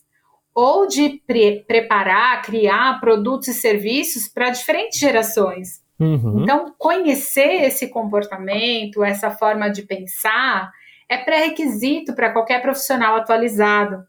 ou 0.60 0.88
de 0.88 1.22
pre 1.28 1.64
preparar, 1.68 2.42
criar 2.42 3.00
produtos 3.00 3.48
e 3.50 3.54
serviços 3.54 4.28
para 4.28 4.50
diferentes 4.50 4.98
gerações. 4.98 5.84
Uhum. 6.00 6.42
Então, 6.42 6.74
conhecer 6.80 7.62
esse 7.66 7.90
comportamento, 7.90 9.04
essa 9.04 9.30
forma 9.30 9.70
de 9.70 9.84
pensar, 9.84 10.72
é 11.08 11.16
pré-requisito 11.16 12.16
para 12.16 12.32
qualquer 12.34 12.60
profissional 12.60 13.18
atualizado. 13.18 14.04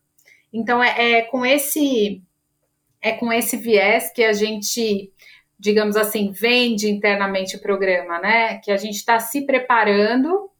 Então, 0.50 0.82
é, 0.82 1.18
é, 1.18 1.22
com 1.22 1.44
esse 1.44 2.22
é 3.02 3.12
com 3.12 3.30
esse 3.30 3.58
viés 3.58 4.10
que 4.10 4.24
a 4.24 4.32
gente, 4.32 5.12
digamos 5.58 5.96
assim, 5.96 6.32
vende 6.32 6.90
internamente 6.90 7.56
o 7.56 7.60
programa, 7.60 8.18
né? 8.20 8.56
Que 8.64 8.72
a 8.72 8.78
gente 8.78 8.96
está 8.96 9.20
se 9.20 9.44
preparando 9.44 10.50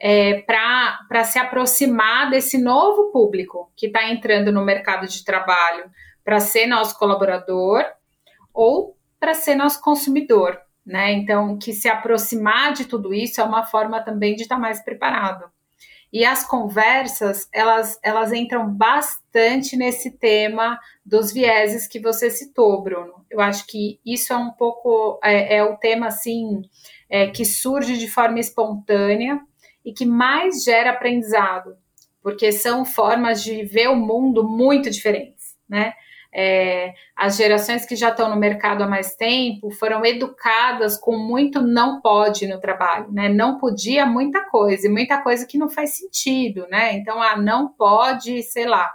é, 0.00 0.42
para 0.42 1.24
se 1.24 1.38
aproximar 1.38 2.30
desse 2.30 2.56
novo 2.56 3.12
público 3.12 3.70
que 3.76 3.86
está 3.86 4.08
entrando 4.10 4.50
no 4.50 4.64
mercado 4.64 5.06
de 5.06 5.24
trabalho 5.24 5.90
para 6.24 6.40
ser 6.40 6.66
nosso 6.66 6.98
colaborador 6.98 7.84
ou 8.54 8.96
para 9.18 9.34
ser 9.34 9.54
nosso 9.54 9.80
consumidor 9.80 10.58
né? 10.84 11.12
Então, 11.12 11.58
que 11.58 11.72
se 11.72 11.88
aproximar 11.88 12.72
de 12.72 12.84
tudo 12.84 13.12
isso 13.14 13.40
é 13.40 13.44
uma 13.44 13.64
forma 13.64 14.02
também 14.02 14.34
de 14.34 14.42
estar 14.42 14.58
mais 14.58 14.82
preparado. 14.82 15.50
E 16.12 16.24
as 16.24 16.44
conversas, 16.44 17.48
elas, 17.52 17.96
elas 18.02 18.32
entram 18.32 18.68
bastante 18.68 19.76
nesse 19.76 20.10
tema 20.10 20.76
dos 21.06 21.32
vieses 21.32 21.86
que 21.86 22.00
você 22.00 22.28
citou, 22.28 22.82
Bruno. 22.82 23.24
Eu 23.30 23.40
acho 23.40 23.64
que 23.68 24.00
isso 24.04 24.32
é 24.32 24.36
um 24.36 24.50
pouco, 24.50 25.20
é, 25.22 25.58
é 25.58 25.62
o 25.62 25.76
tema, 25.76 26.08
assim, 26.08 26.62
é, 27.08 27.28
que 27.28 27.44
surge 27.44 27.96
de 27.96 28.08
forma 28.08 28.40
espontânea 28.40 29.40
e 29.84 29.92
que 29.92 30.04
mais 30.04 30.64
gera 30.64 30.90
aprendizado, 30.90 31.76
porque 32.22 32.52
são 32.52 32.84
formas 32.84 33.42
de 33.42 33.64
ver 33.64 33.88
o 33.88 33.96
mundo 33.96 34.46
muito 34.46 34.90
diferentes, 34.90 35.56
né? 35.68 35.94
É, 36.32 36.94
as 37.16 37.36
gerações 37.36 37.84
que 37.84 37.96
já 37.96 38.10
estão 38.10 38.30
no 38.30 38.36
mercado 38.36 38.84
há 38.84 38.86
mais 38.86 39.16
tempo 39.16 39.68
foram 39.72 40.06
educadas 40.06 40.96
com 40.96 41.16
muito 41.16 41.60
não 41.60 42.00
pode 42.00 42.46
no 42.46 42.60
trabalho, 42.60 43.10
né? 43.10 43.28
Não 43.28 43.58
podia 43.58 44.06
muita 44.06 44.48
coisa, 44.48 44.86
e 44.86 44.90
muita 44.90 45.20
coisa 45.22 45.44
que 45.44 45.58
não 45.58 45.68
faz 45.68 45.96
sentido, 45.96 46.66
né? 46.70 46.94
Então, 46.94 47.20
ah, 47.20 47.36
não 47.36 47.68
pode, 47.68 48.42
sei 48.44 48.66
lá, 48.66 48.92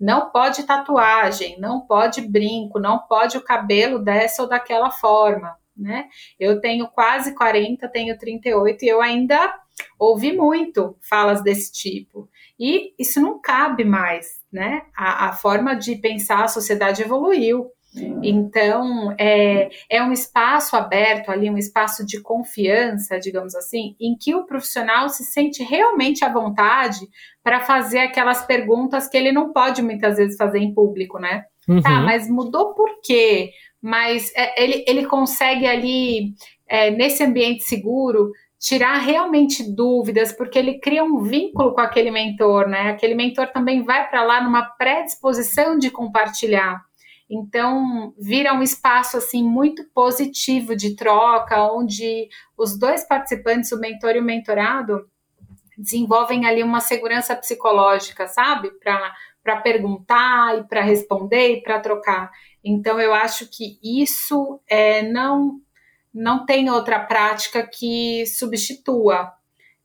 não 0.00 0.30
pode 0.30 0.62
tatuagem, 0.62 1.58
não 1.60 1.80
pode 1.80 2.22
brinco, 2.22 2.78
não 2.78 2.98
pode 3.00 3.36
o 3.36 3.44
cabelo 3.44 3.98
dessa 3.98 4.42
ou 4.42 4.48
daquela 4.48 4.90
forma, 4.90 5.56
né? 5.78 6.08
Eu 6.38 6.60
tenho 6.60 6.88
quase 6.88 7.34
40, 7.34 7.88
tenho 7.88 8.18
38 8.18 8.84
e 8.84 8.88
eu 8.88 9.00
ainda 9.00 9.54
ouvi 9.98 10.32
muito 10.32 10.96
falas 11.00 11.42
desse 11.42 11.72
tipo. 11.72 12.28
E 12.58 12.92
isso 12.98 13.20
não 13.20 13.40
cabe 13.40 13.84
mais, 13.84 14.42
né? 14.52 14.82
A, 14.96 15.28
a 15.28 15.32
forma 15.32 15.74
de 15.74 15.96
pensar 15.96 16.44
a 16.44 16.48
sociedade 16.48 17.02
evoluiu. 17.02 17.70
Então, 18.22 19.14
é, 19.18 19.70
é 19.90 20.02
um 20.02 20.12
espaço 20.12 20.76
aberto 20.76 21.30
ali, 21.30 21.50
um 21.50 21.56
espaço 21.56 22.04
de 22.04 22.20
confiança, 22.20 23.18
digamos 23.18 23.54
assim, 23.54 23.96
em 23.98 24.14
que 24.16 24.34
o 24.34 24.44
profissional 24.44 25.08
se 25.08 25.24
sente 25.24 25.62
realmente 25.62 26.24
à 26.24 26.32
vontade 26.32 27.00
para 27.42 27.60
fazer 27.60 28.00
aquelas 28.00 28.44
perguntas 28.44 29.08
que 29.08 29.16
ele 29.16 29.32
não 29.32 29.52
pode 29.52 29.82
muitas 29.82 30.16
vezes 30.16 30.36
fazer 30.36 30.58
em 30.58 30.74
público, 30.74 31.18
né? 31.18 31.44
Uhum. 31.66 31.82
Tá, 31.82 32.00
mas 32.00 32.28
mudou 32.28 32.74
por 32.74 33.00
quê? 33.02 33.50
Mas 33.80 34.32
é, 34.34 34.62
ele, 34.62 34.84
ele 34.86 35.06
consegue 35.06 35.66
ali, 35.66 36.34
é, 36.66 36.90
nesse 36.90 37.22
ambiente 37.22 37.62
seguro, 37.62 38.32
tirar 38.58 38.98
realmente 38.98 39.62
dúvidas, 39.62 40.32
porque 40.32 40.58
ele 40.58 40.80
cria 40.80 41.04
um 41.04 41.22
vínculo 41.22 41.74
com 41.74 41.80
aquele 41.80 42.10
mentor, 42.10 42.68
né? 42.68 42.90
Aquele 42.90 43.14
mentor 43.14 43.46
também 43.48 43.84
vai 43.84 44.08
para 44.08 44.22
lá 44.22 44.42
numa 44.42 44.62
predisposição 44.62 45.78
de 45.78 45.90
compartilhar. 45.90 46.82
Então, 47.30 48.14
vira 48.18 48.54
um 48.54 48.62
espaço 48.62 49.18
assim 49.18 49.44
muito 49.44 49.84
positivo 49.94 50.74
de 50.74 50.96
troca, 50.96 51.70
onde 51.72 52.28
os 52.56 52.76
dois 52.78 53.06
participantes, 53.06 53.70
o 53.70 53.78
mentor 53.78 54.16
e 54.16 54.20
o 54.20 54.24
mentorado, 54.24 55.06
desenvolvem 55.76 56.46
ali 56.46 56.62
uma 56.62 56.80
segurança 56.80 57.36
psicológica, 57.36 58.26
sabe? 58.26 58.70
Para 58.80 59.56
perguntar 59.62 60.58
e 60.58 60.64
para 60.64 60.80
responder 60.80 61.58
e 61.58 61.62
para 61.62 61.78
trocar. 61.78 62.30
Então, 62.64 63.00
eu 63.00 63.14
acho 63.14 63.46
que 63.50 63.78
isso 63.82 64.60
é, 64.68 65.02
não 65.02 65.60
não 66.12 66.44
tem 66.44 66.68
outra 66.70 66.98
prática 66.98 67.62
que 67.62 68.26
substitua. 68.26 69.30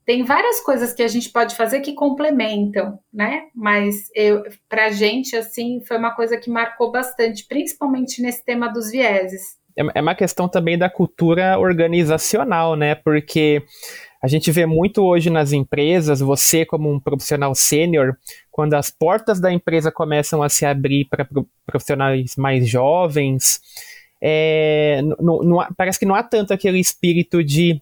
Tem 0.05 0.23
várias 0.23 0.59
coisas 0.61 0.93
que 0.93 1.03
a 1.03 1.07
gente 1.07 1.29
pode 1.29 1.55
fazer 1.55 1.79
que 1.79 1.93
complementam, 1.93 2.99
né? 3.13 3.43
Mas 3.55 4.09
para 4.67 4.87
a 4.87 4.91
gente, 4.91 5.35
assim, 5.35 5.81
foi 5.87 5.97
uma 5.97 6.13
coisa 6.13 6.37
que 6.37 6.49
marcou 6.49 6.91
bastante, 6.91 7.45
principalmente 7.47 8.21
nesse 8.21 8.43
tema 8.43 8.67
dos 8.67 8.89
vieses. 8.89 9.57
É, 9.77 9.99
é 9.99 10.01
uma 10.01 10.15
questão 10.15 10.49
também 10.49 10.77
da 10.77 10.89
cultura 10.89 11.57
organizacional, 11.57 12.75
né? 12.75 12.95
Porque 12.95 13.63
a 14.23 14.27
gente 14.29 14.49
vê 14.53 14.65
muito 14.65 15.03
hoje 15.03 15.29
nas 15.29 15.51
empresas, 15.51 16.21
você 16.21 16.65
como 16.65 16.89
um 16.89 16.97
profissional 16.97 17.53
sênior, 17.53 18.15
quando 18.49 18.73
as 18.73 18.89
portas 18.89 19.37
da 19.37 19.51
empresa 19.51 19.91
começam 19.91 20.41
a 20.41 20.47
se 20.47 20.65
abrir 20.65 21.05
para 21.09 21.27
profissionais 21.65 22.37
mais 22.37 22.65
jovens, 22.65 23.59
é, 24.21 25.01
não, 25.19 25.39
não, 25.39 25.67
parece 25.75 25.99
que 25.99 26.05
não 26.05 26.15
há 26.15 26.23
tanto 26.23 26.53
aquele 26.53 26.79
espírito 26.79 27.43
de 27.43 27.81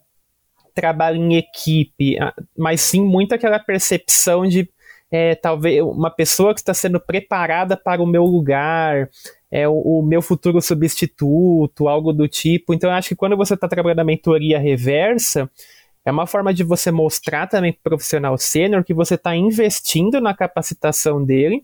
trabalho 0.74 1.18
em 1.18 1.36
equipe, 1.36 2.18
ah, 2.20 2.34
mas 2.58 2.82
sim 2.82 3.04
muito 3.04 3.36
aquela 3.36 3.60
percepção 3.60 4.48
de 4.48 4.68
é, 5.12 5.36
talvez 5.36 5.84
uma 5.84 6.10
pessoa 6.10 6.56
que 6.56 6.62
está 6.62 6.74
sendo 6.74 7.00
preparada 7.00 7.78
para 7.78 8.02
o 8.02 8.08
meu 8.08 8.24
lugar, 8.24 9.10
é 9.52 9.68
o, 9.68 9.74
o, 9.74 10.02
meu 10.02 10.24
futuro 10.24 10.60
substituto, 10.60 11.88
algo 11.88 12.14
do 12.14 12.28
tipo. 12.28 12.74
Então, 12.74 12.90
eu 12.90 12.96
acho 12.96 13.10
que 13.10 13.16
quando 13.16 13.36
você 13.36 13.54
está 13.54 13.68
trabalhando 13.68 14.00
a 14.00 14.06
mentoria 14.06 14.58
reversa, 14.58 15.52
é 16.06 16.12
uma 16.12 16.26
forma 16.26 16.54
de 16.54 16.64
você 16.64 16.92
mostrar 16.92 17.48
também 17.48 17.72
para 17.72 17.80
o 17.80 17.84
profissional 17.84 18.38
sênior 18.38 18.84
que 18.84 18.94
você 18.94 19.16
está 19.16 19.36
investindo 19.36 20.20
na 20.20 20.34
capacitação 20.34 21.24
dele 21.24 21.64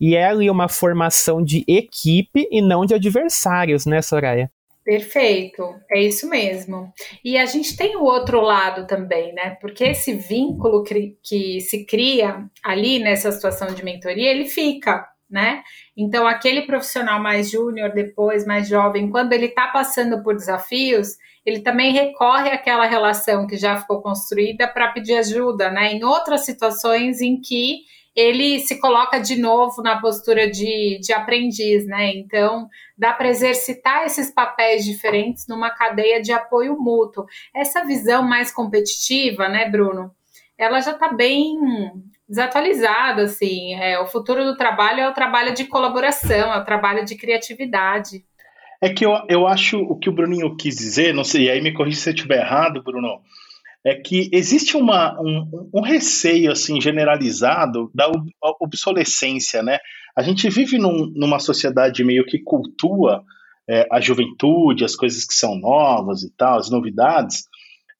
e 0.00 0.14
é 0.14 0.26
ali 0.26 0.50
uma 0.50 0.68
formação 0.68 1.42
de 1.42 1.64
equipe 1.66 2.46
e 2.50 2.60
não 2.60 2.84
de 2.84 2.94
adversários, 2.94 3.86
né, 3.86 4.02
Soraya? 4.02 4.50
Perfeito, 4.84 5.74
é 5.90 6.00
isso 6.00 6.28
mesmo. 6.28 6.92
E 7.24 7.36
a 7.36 7.44
gente 7.44 7.76
tem 7.76 7.96
o 7.96 8.04
outro 8.04 8.40
lado 8.40 8.86
também, 8.86 9.32
né? 9.32 9.56
Porque 9.60 9.82
esse 9.82 10.14
vínculo 10.14 10.84
que, 10.84 11.60
se 11.60 11.84
cria 11.84 12.44
ali 12.62 13.00
nessa 13.00 13.32
situação 13.32 13.66
de 13.74 13.84
mentoria, 13.84 14.30
ele 14.30 14.44
fica, 14.44 15.04
né? 15.28 15.62
Então, 15.96 16.26
aquele 16.26 16.62
profissional 16.62 17.20
mais 17.20 17.50
júnior, 17.50 17.92
depois 17.92 18.46
mais 18.46 18.68
jovem, 18.68 19.10
quando 19.10 19.32
ele 19.32 19.46
está 19.46 19.66
passando 19.68 20.22
por 20.22 20.34
desafios, 20.34 21.16
ele 21.44 21.60
também 21.60 21.92
recorre 21.92 22.50
àquela 22.50 22.86
relação 22.86 23.46
que 23.46 23.56
já 23.56 23.76
ficou 23.80 24.02
construída 24.02 24.66
para 24.68 24.92
pedir 24.92 25.14
ajuda, 25.14 25.70
né? 25.70 25.92
Em 25.92 26.04
outras 26.04 26.44
situações 26.44 27.20
em 27.20 27.40
que 27.40 27.82
ele 28.16 28.60
se 28.60 28.80
coloca 28.80 29.18
de 29.18 29.36
novo 29.36 29.82
na 29.82 30.00
postura 30.00 30.50
de, 30.50 30.98
de 31.00 31.12
aprendiz, 31.12 31.86
né? 31.86 32.14
Então, 32.14 32.66
dá 32.96 33.12
para 33.12 33.28
exercitar 33.28 34.06
esses 34.06 34.30
papéis 34.30 34.84
diferentes 34.86 35.46
numa 35.46 35.70
cadeia 35.70 36.22
de 36.22 36.32
apoio 36.32 36.78
mútuo. 36.80 37.26
Essa 37.54 37.84
visão 37.84 38.22
mais 38.22 38.50
competitiva, 38.50 39.48
né, 39.48 39.68
Bruno? 39.68 40.10
Ela 40.56 40.80
já 40.80 40.92
está 40.92 41.12
bem 41.12 41.58
desatualizada, 42.28 43.22
assim. 43.22 43.74
É, 43.74 43.98
o 44.00 44.06
futuro 44.06 44.44
do 44.44 44.56
trabalho 44.56 45.00
é 45.00 45.08
o 45.08 45.14
trabalho 45.14 45.54
de 45.54 45.64
colaboração, 45.64 46.52
é 46.52 46.58
o 46.58 46.64
trabalho 46.64 47.04
de 47.04 47.16
criatividade. 47.16 48.24
É 48.80 48.92
que 48.92 49.06
eu, 49.06 49.12
eu 49.28 49.46
acho 49.46 49.78
o 49.78 49.98
que 49.98 50.08
o 50.08 50.12
Bruninho 50.12 50.56
quis 50.56 50.76
dizer, 50.76 51.14
não 51.14 51.24
sei, 51.24 51.44
e 51.44 51.50
aí 51.50 51.60
me 51.60 51.72
corrija 51.72 51.98
se 51.98 52.10
eu 52.10 52.14
estiver 52.14 52.40
errado, 52.40 52.82
Bruno 52.82 53.20
é 53.86 53.94
que 53.94 54.28
existe 54.32 54.76
uma, 54.76 55.16
um, 55.22 55.70
um, 55.72 55.80
receio 55.80 56.50
assim 56.50 56.80
generalizado 56.80 57.88
da 57.94 58.10
obsolescência, 58.60 59.62
né? 59.62 59.78
A 60.16 60.22
gente 60.22 60.50
vive 60.50 60.76
num, 60.76 61.12
numa 61.14 61.38
sociedade 61.38 62.02
meio 62.02 62.26
que 62.26 62.40
cultua 62.40 63.22
é, 63.70 63.86
a 63.92 64.00
juventude, 64.00 64.84
as 64.84 64.96
coisas 64.96 65.24
que 65.24 65.34
são 65.34 65.56
novas 65.56 66.24
e 66.24 66.32
tal, 66.36 66.58
as 66.58 66.68
novidades. 66.68 67.44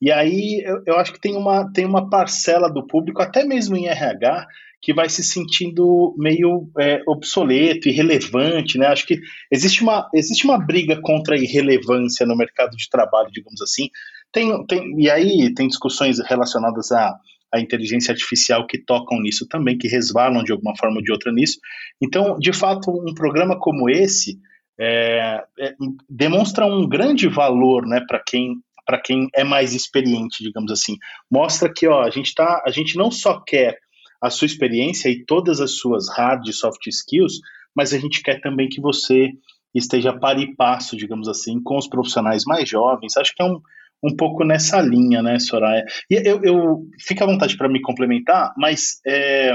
E 0.01 0.13
aí 0.13 0.63
eu, 0.65 0.83
eu 0.87 0.99
acho 0.99 1.13
que 1.13 1.21
tem 1.21 1.37
uma, 1.37 1.71
tem 1.73 1.85
uma 1.85 2.09
parcela 2.09 2.69
do 2.69 2.87
público, 2.87 3.23
até 3.23 3.45
mesmo 3.45 3.77
em 3.77 3.87
RH, 3.87 4.47
que 4.81 4.93
vai 4.93 5.09
se 5.09 5.25
sentindo 5.25 6.15
meio 6.19 6.71
é, 6.79 7.03
obsoleto, 7.09 7.89
irrelevante, 7.89 8.79
né? 8.79 8.87
Acho 8.87 9.07
que 9.07 9.19
existe 9.51 9.83
uma, 9.83 10.09
existe 10.15 10.45
uma 10.45 10.59
briga 10.59 11.01
contra 11.01 11.35
a 11.35 11.39
irrelevância 11.39 12.27
no 12.27 12.37
mercado 12.37 12.77
de 12.77 12.89
trabalho, 12.89 13.31
digamos 13.33 13.61
assim, 13.63 13.89
tem, 14.33 14.67
tem, 14.67 15.01
e 15.01 15.11
aí 15.11 15.53
tem 15.55 15.67
discussões 15.67 16.19
relacionadas 16.21 16.93
à, 16.93 17.19
à 17.53 17.59
inteligência 17.59 18.13
artificial 18.13 18.67
que 18.67 18.79
tocam 18.79 19.21
nisso 19.21 19.47
também, 19.49 19.79
que 19.79 19.89
resvalam 19.89 20.45
de 20.45 20.53
alguma 20.53 20.77
forma 20.77 20.99
ou 20.99 21.03
de 21.03 21.11
outra 21.11 21.33
nisso. 21.33 21.59
Então, 22.03 22.39
de 22.39 22.53
fato, 22.53 22.91
um 22.91 23.15
programa 23.15 23.59
como 23.59 23.89
esse 23.89 24.39
é, 24.79 25.43
é, 25.59 25.75
demonstra 26.09 26.67
um 26.67 26.87
grande 26.87 27.29
valor 27.29 27.87
né, 27.87 28.05
para 28.07 28.23
quem 28.25 28.57
para 28.87 29.01
quem 29.01 29.29
é 29.35 29.43
mais 29.43 29.75
experiente, 29.75 30.43
digamos 30.43 30.71
assim. 30.71 30.97
Mostra 31.31 31.73
que 31.73 31.87
ó, 31.89 32.03
a 32.03 32.11
gente 32.11 32.35
tá, 32.35 32.63
a 32.65 32.71
gente 32.71 32.97
não 32.97 33.11
só 33.11 33.41
quer 33.41 33.79
a 34.23 34.31
sua 34.31 34.47
experiência 34.47 35.09
e 35.09 35.25
todas 35.25 35.61
as 35.61 35.73
suas 35.73 36.09
hard 36.17 36.47
e 36.47 36.53
soft 36.53 36.87
skills, 36.87 37.41
mas 37.75 37.93
a 37.93 37.99
gente 37.99 38.23
quer 38.23 38.41
também 38.41 38.69
que 38.69 38.81
você 38.81 39.31
esteja 39.75 40.13
para 40.19 40.41
e 40.41 40.55
passo, 40.55 40.97
digamos 40.97 41.29
assim, 41.29 41.63
com 41.63 41.77
os 41.77 41.87
profissionais 41.87 42.45
mais 42.47 42.69
jovens. 42.69 43.17
Acho 43.17 43.35
que 43.35 43.43
é 43.43 43.47
um, 43.47 43.61
um 44.03 44.17
pouco 44.17 44.45
nessa 44.45 44.81
linha, 44.81 45.23
né, 45.23 45.39
Soraya? 45.39 45.85
E 46.11 46.15
eu, 46.15 46.41
eu 46.43 46.87
fica 47.01 47.25
à 47.25 47.27
vontade 47.27 47.57
para 47.57 47.69
me 47.69 47.83
complementar, 47.83 48.55
mas 48.57 49.01
é, 49.07 49.53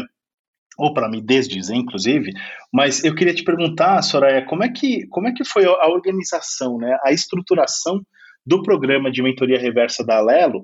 ou 0.77 0.93
para 0.93 1.09
me 1.09 1.21
desdizer, 1.21 1.75
inclusive, 1.75 2.31
mas 2.71 3.03
eu 3.03 3.15
queria 3.15 3.33
te 3.33 3.43
perguntar, 3.43 4.01
Soraya, 4.01 4.45
como 4.45 4.63
é 4.63 4.69
que, 4.69 5.07
como 5.07 5.27
é 5.27 5.33
que 5.33 5.43
foi 5.43 5.65
a 5.65 5.87
organização, 5.87 6.77
né, 6.77 6.97
a 7.03 7.11
estruturação 7.11 8.01
do 8.45 8.63
programa 8.63 9.11
de 9.11 9.21
mentoria 9.21 9.59
reversa 9.59 10.05
da 10.05 10.17
Alelo, 10.17 10.63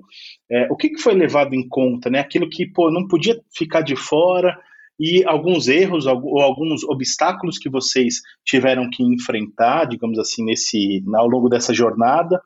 é, 0.50 0.66
o 0.70 0.76
que, 0.76 0.90
que 0.90 1.00
foi 1.00 1.14
levado 1.14 1.54
em 1.54 1.66
conta, 1.68 2.10
né, 2.10 2.18
aquilo 2.18 2.48
que, 2.48 2.66
pô, 2.66 2.90
não 2.90 3.06
podia 3.06 3.38
ficar 3.54 3.82
de 3.82 3.96
fora, 3.96 4.58
e 5.00 5.22
alguns 5.24 5.68
erros 5.68 6.06
ou 6.06 6.40
alguns 6.40 6.82
obstáculos 6.82 7.56
que 7.56 7.70
vocês 7.70 8.16
tiveram 8.44 8.90
que 8.90 9.02
enfrentar, 9.02 9.84
digamos 9.84 10.18
assim, 10.18 10.44
nesse 10.44 11.02
ao 11.14 11.28
longo 11.28 11.48
dessa 11.48 11.72
jornada, 11.72 12.40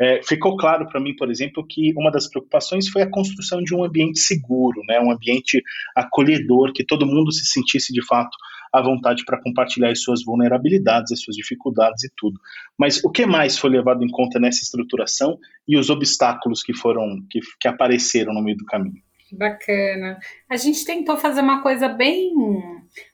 é, 0.00 0.22
ficou 0.22 0.56
claro 0.56 0.88
para 0.88 1.00
mim, 1.00 1.16
por 1.16 1.28
exemplo, 1.28 1.66
que 1.68 1.92
uma 1.96 2.12
das 2.12 2.28
preocupações 2.28 2.88
foi 2.88 3.02
a 3.02 3.10
construção 3.10 3.60
de 3.60 3.74
um 3.74 3.82
ambiente 3.82 4.20
seguro, 4.20 4.80
né, 4.86 5.00
um 5.00 5.10
ambiente 5.10 5.60
acolhedor, 5.96 6.72
que 6.72 6.84
todo 6.84 7.04
mundo 7.04 7.32
se 7.32 7.46
sentisse 7.46 7.92
de 7.92 8.04
fato 8.06 8.30
à 8.72 8.82
vontade 8.82 9.24
para 9.24 9.40
compartilhar 9.40 9.90
as 9.90 10.02
suas 10.02 10.24
vulnerabilidades, 10.24 11.12
as 11.12 11.20
suas 11.20 11.36
dificuldades 11.36 12.04
e 12.04 12.12
tudo. 12.16 12.38
Mas 12.78 13.02
o 13.04 13.10
que 13.10 13.26
mais 13.26 13.58
foi 13.58 13.70
levado 13.70 14.04
em 14.04 14.08
conta 14.08 14.38
nessa 14.38 14.62
estruturação 14.62 15.38
e 15.66 15.78
os 15.78 15.90
obstáculos 15.90 16.62
que 16.62 16.74
foram 16.74 17.22
que, 17.30 17.40
que 17.60 17.68
apareceram 17.68 18.32
no 18.32 18.42
meio 18.42 18.56
do 18.56 18.64
caminho? 18.64 19.02
Bacana. 19.30 20.18
A 20.48 20.56
gente 20.56 20.84
tentou 20.84 21.16
fazer 21.16 21.40
uma 21.40 21.62
coisa 21.62 21.88
bem 21.88 22.32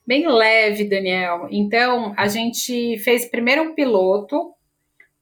bem 0.07 0.29
leve, 0.29 0.85
Daniel. 0.85 1.49
Então, 1.51 2.15
a 2.17 2.29
gente 2.29 2.99
fez 2.99 3.29
primeiro 3.29 3.63
um 3.63 3.75
piloto 3.75 4.53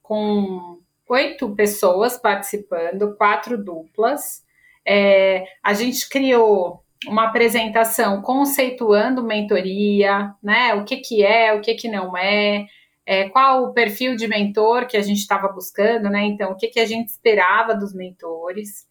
com 0.02 0.78
oito 1.08 1.54
pessoas 1.54 2.18
participando, 2.18 3.16
quatro 3.16 3.62
duplas. 3.62 4.42
É, 4.86 5.44
a 5.62 5.72
gente 5.74 6.08
criou 6.08 6.81
uma 7.06 7.26
apresentação 7.26 8.22
conceituando 8.22 9.24
mentoria, 9.24 10.34
né? 10.42 10.74
O 10.74 10.84
que, 10.84 10.98
que 10.98 11.24
é, 11.24 11.52
o 11.52 11.60
que, 11.60 11.74
que 11.74 11.88
não 11.88 12.16
é, 12.16 12.66
é 13.04 13.28
qual 13.28 13.64
o 13.64 13.72
perfil 13.72 14.16
de 14.16 14.28
mentor 14.28 14.86
que 14.86 14.96
a 14.96 15.02
gente 15.02 15.18
estava 15.18 15.48
buscando, 15.48 16.08
né? 16.08 16.24
Então, 16.24 16.52
o 16.52 16.56
que, 16.56 16.68
que 16.68 16.80
a 16.80 16.86
gente 16.86 17.08
esperava 17.08 17.74
dos 17.74 17.94
mentores. 17.94 18.86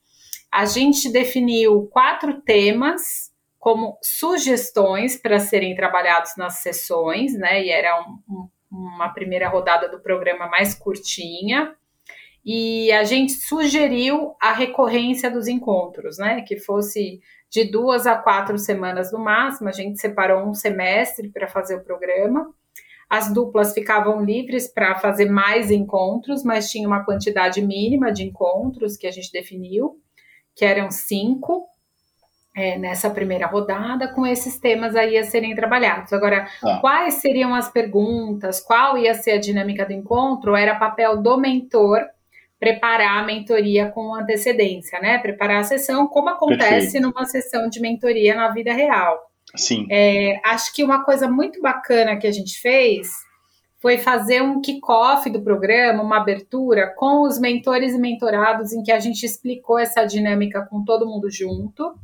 A 0.52 0.66
gente 0.66 1.10
definiu 1.10 1.88
quatro 1.92 2.42
temas 2.42 3.32
como 3.58 3.98
sugestões 4.02 5.16
para 5.16 5.40
serem 5.40 5.76
trabalhados 5.76 6.36
nas 6.36 6.56
sessões, 6.56 7.34
né? 7.34 7.64
E 7.64 7.70
era 7.70 8.02
um, 8.02 8.20
um, 8.30 8.50
uma 8.72 9.10
primeira 9.10 9.48
rodada 9.48 9.88
do 9.88 10.02
programa 10.02 10.48
mais 10.48 10.76
curtinha 10.76 11.74
e 12.44 12.92
a 12.92 13.04
gente 13.04 13.34
sugeriu 13.34 14.36
a 14.42 14.52
recorrência 14.52 15.30
dos 15.30 15.48
encontros, 15.48 16.18
né? 16.18 16.42
Que 16.42 16.58
fosse 16.58 17.22
de 17.52 17.66
duas 17.66 18.08
a 18.08 18.16
quatro 18.16 18.58
semanas 18.58 19.12
no 19.12 19.20
máximo. 19.20 19.68
A 19.68 19.74
gente 19.74 20.00
separou 20.00 20.48
um 20.48 20.54
semestre 20.54 21.28
para 21.30 21.50
fazer 21.50 21.76
o 21.76 21.84
programa. 21.84 22.50
As 23.10 23.32
duplas 23.32 23.74
ficavam 23.74 24.24
livres 24.24 24.70
para 24.70 24.96
fazer 24.96 25.30
mais 25.30 25.70
encontros, 25.70 26.46
mas 26.46 26.72
tinha 26.72 26.88
uma 26.88 27.04
quantidade 27.04 27.62
mínima 27.62 28.10
de 28.10 28.24
encontros 28.24 28.96
que 28.96 29.06
a 29.06 29.12
gente 29.12 29.30
definiu, 29.34 30.00
que 30.56 30.64
eram 30.64 30.90
cinco. 30.90 31.68
É, 32.54 32.78
nessa 32.78 33.10
primeira 33.10 33.48
rodada, 33.48 34.10
com 34.10 34.28
esses 34.28 34.60
temas 34.60 34.94
aí 34.94 35.18
a 35.18 35.24
serem 35.24 35.56
trabalhados. 35.56 36.12
Agora, 36.12 36.50
ah. 36.62 36.80
quais 36.82 37.14
seriam 37.14 37.56
as 37.56 37.72
perguntas, 37.72 38.60
qual 38.60 38.98
ia 38.98 39.14
ser 39.14 39.32
a 39.32 39.40
dinâmica 39.40 39.86
do 39.86 39.94
encontro, 39.94 40.54
era 40.54 40.76
papel 40.76 41.22
do 41.22 41.38
mentor 41.38 42.06
preparar 42.62 43.24
a 43.24 43.26
mentoria 43.26 43.90
com 43.90 44.14
antecedência, 44.14 45.00
né? 45.00 45.18
Preparar 45.18 45.62
a 45.62 45.64
sessão, 45.64 46.06
como 46.06 46.30
acontece 46.30 46.92
Perfeito. 46.92 47.08
numa 47.08 47.26
sessão 47.26 47.68
de 47.68 47.82
mentoria 47.82 48.36
na 48.36 48.50
vida 48.50 48.72
real. 48.72 49.20
Sim. 49.56 49.88
É, 49.90 50.40
acho 50.46 50.72
que 50.72 50.84
uma 50.84 51.04
coisa 51.04 51.28
muito 51.28 51.60
bacana 51.60 52.16
que 52.18 52.28
a 52.28 52.32
gente 52.32 52.62
fez 52.62 53.10
foi 53.80 53.98
fazer 53.98 54.44
um 54.44 54.62
kickoff 54.62 55.28
do 55.32 55.42
programa, 55.42 56.04
uma 56.04 56.18
abertura 56.18 56.94
com 56.96 57.24
os 57.24 57.40
mentores 57.40 57.96
e 57.96 57.98
mentorados, 57.98 58.72
em 58.72 58.84
que 58.84 58.92
a 58.92 59.00
gente 59.00 59.26
explicou 59.26 59.80
essa 59.80 60.06
dinâmica 60.06 60.64
com 60.70 60.86
todo 60.86 61.08
mundo 61.08 61.32
junto. 61.32 61.96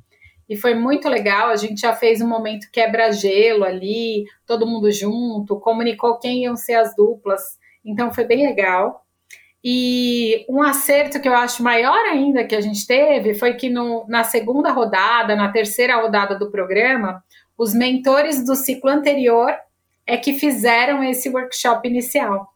E 0.49 0.55
foi 0.57 0.73
muito 0.73 1.07
legal. 1.07 1.49
A 1.49 1.55
gente 1.55 1.81
já 1.81 1.93
fez 1.93 2.19
um 2.19 2.27
momento 2.27 2.71
quebra-gelo 2.73 3.63
ali, 3.63 4.25
todo 4.43 4.65
mundo 4.65 4.89
junto, 4.91 5.59
comunicou 5.59 6.17
quem 6.17 6.45
iam 6.45 6.55
ser 6.55 6.73
as 6.73 6.95
duplas. 6.95 7.59
Então 7.85 8.11
foi 8.11 8.23
bem 8.23 8.43
legal. 8.43 9.03
E 9.69 10.45
um 10.47 10.61
acerto 10.61 11.19
que 11.19 11.27
eu 11.27 11.33
acho 11.33 11.61
maior 11.61 11.99
ainda 12.05 12.45
que 12.45 12.55
a 12.55 12.61
gente 12.61 12.87
teve 12.87 13.33
foi 13.33 13.55
que 13.55 13.69
no, 13.69 14.05
na 14.07 14.23
segunda 14.23 14.71
rodada, 14.71 15.35
na 15.35 15.51
terceira 15.51 16.01
rodada 16.01 16.39
do 16.39 16.49
programa, 16.49 17.21
os 17.57 17.73
mentores 17.73 18.45
do 18.45 18.55
ciclo 18.55 18.89
anterior 18.89 19.53
é 20.05 20.15
que 20.15 20.39
fizeram 20.39 21.03
esse 21.03 21.27
workshop 21.27 21.85
inicial. 21.85 22.47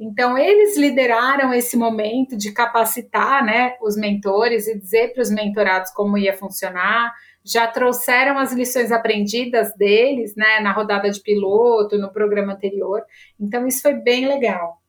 Então, 0.00 0.38
eles 0.38 0.78
lideraram 0.78 1.52
esse 1.52 1.76
momento 1.76 2.34
de 2.38 2.50
capacitar 2.52 3.44
né, 3.44 3.74
os 3.82 3.94
mentores 3.94 4.66
e 4.66 4.78
dizer 4.78 5.12
para 5.12 5.20
os 5.20 5.30
mentorados 5.30 5.90
como 5.90 6.16
ia 6.16 6.34
funcionar, 6.34 7.12
já 7.44 7.66
trouxeram 7.66 8.38
as 8.38 8.54
lições 8.54 8.90
aprendidas 8.90 9.76
deles 9.76 10.34
né, 10.34 10.60
na 10.60 10.72
rodada 10.72 11.10
de 11.10 11.20
piloto, 11.20 11.98
no 11.98 12.10
programa 12.10 12.54
anterior. 12.54 13.02
Então, 13.38 13.66
isso 13.66 13.82
foi 13.82 13.92
bem 13.92 14.26
legal. 14.26 14.80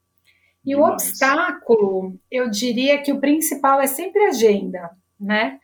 E 0.68 0.72
Demais. 0.72 0.90
o 0.90 0.94
obstáculo, 0.94 2.20
eu 2.30 2.50
diria 2.50 3.02
que 3.02 3.14
o 3.14 3.22
principal 3.22 3.80
é 3.80 3.88
sempre 3.88 4.26
a 4.26 4.28
agenda, 4.28 4.92
né? 5.18 5.60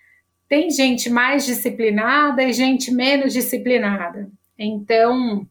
Tem 0.48 0.72
gente 0.72 1.10
mais 1.10 1.46
disciplinada 1.46 2.42
e 2.42 2.54
gente 2.54 2.90
menos 2.90 3.34
disciplinada. 3.34 4.32
Então, 4.58 5.46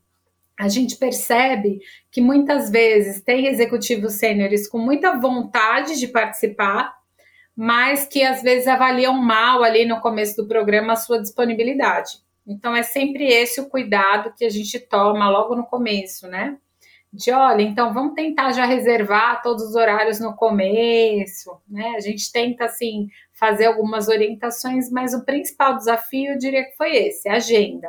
a 0.58 0.68
gente 0.68 0.96
percebe 0.96 1.80
que 2.10 2.18
muitas 2.18 2.70
vezes 2.70 3.20
tem 3.20 3.46
executivos 3.46 4.14
sêniores 4.14 4.66
com 4.66 4.78
muita 4.78 5.20
vontade 5.20 5.98
de 5.98 6.08
participar, 6.08 6.94
mas 7.54 8.06
que 8.06 8.22
às 8.22 8.42
vezes 8.42 8.66
avaliam 8.66 9.12
mal 9.20 9.62
ali 9.62 9.84
no 9.84 10.00
começo 10.00 10.34
do 10.34 10.48
programa 10.48 10.94
a 10.94 10.96
sua 10.96 11.20
disponibilidade. 11.20 12.12
Então, 12.46 12.74
é 12.74 12.82
sempre 12.82 13.26
esse 13.26 13.60
o 13.60 13.68
cuidado 13.68 14.32
que 14.34 14.46
a 14.46 14.50
gente 14.50 14.80
toma 14.80 15.28
logo 15.28 15.54
no 15.54 15.66
começo, 15.66 16.26
né? 16.26 16.56
De 17.12 17.30
olha, 17.30 17.62
então 17.62 17.92
vamos 17.92 18.14
tentar 18.14 18.52
já 18.52 18.64
reservar 18.64 19.42
todos 19.42 19.62
os 19.62 19.74
horários 19.74 20.18
no 20.18 20.34
começo, 20.34 21.50
né? 21.68 21.94
A 21.96 22.00
gente 22.00 22.32
tenta 22.32 22.64
assim 22.64 23.08
fazer 23.38 23.66
algumas 23.66 24.08
orientações, 24.08 24.90
mas 24.90 25.12
o 25.12 25.24
principal 25.24 25.76
desafio 25.76 26.32
eu 26.32 26.38
diria 26.38 26.64
que 26.64 26.76
foi 26.76 26.96
esse, 26.96 27.28
agenda. 27.28 27.88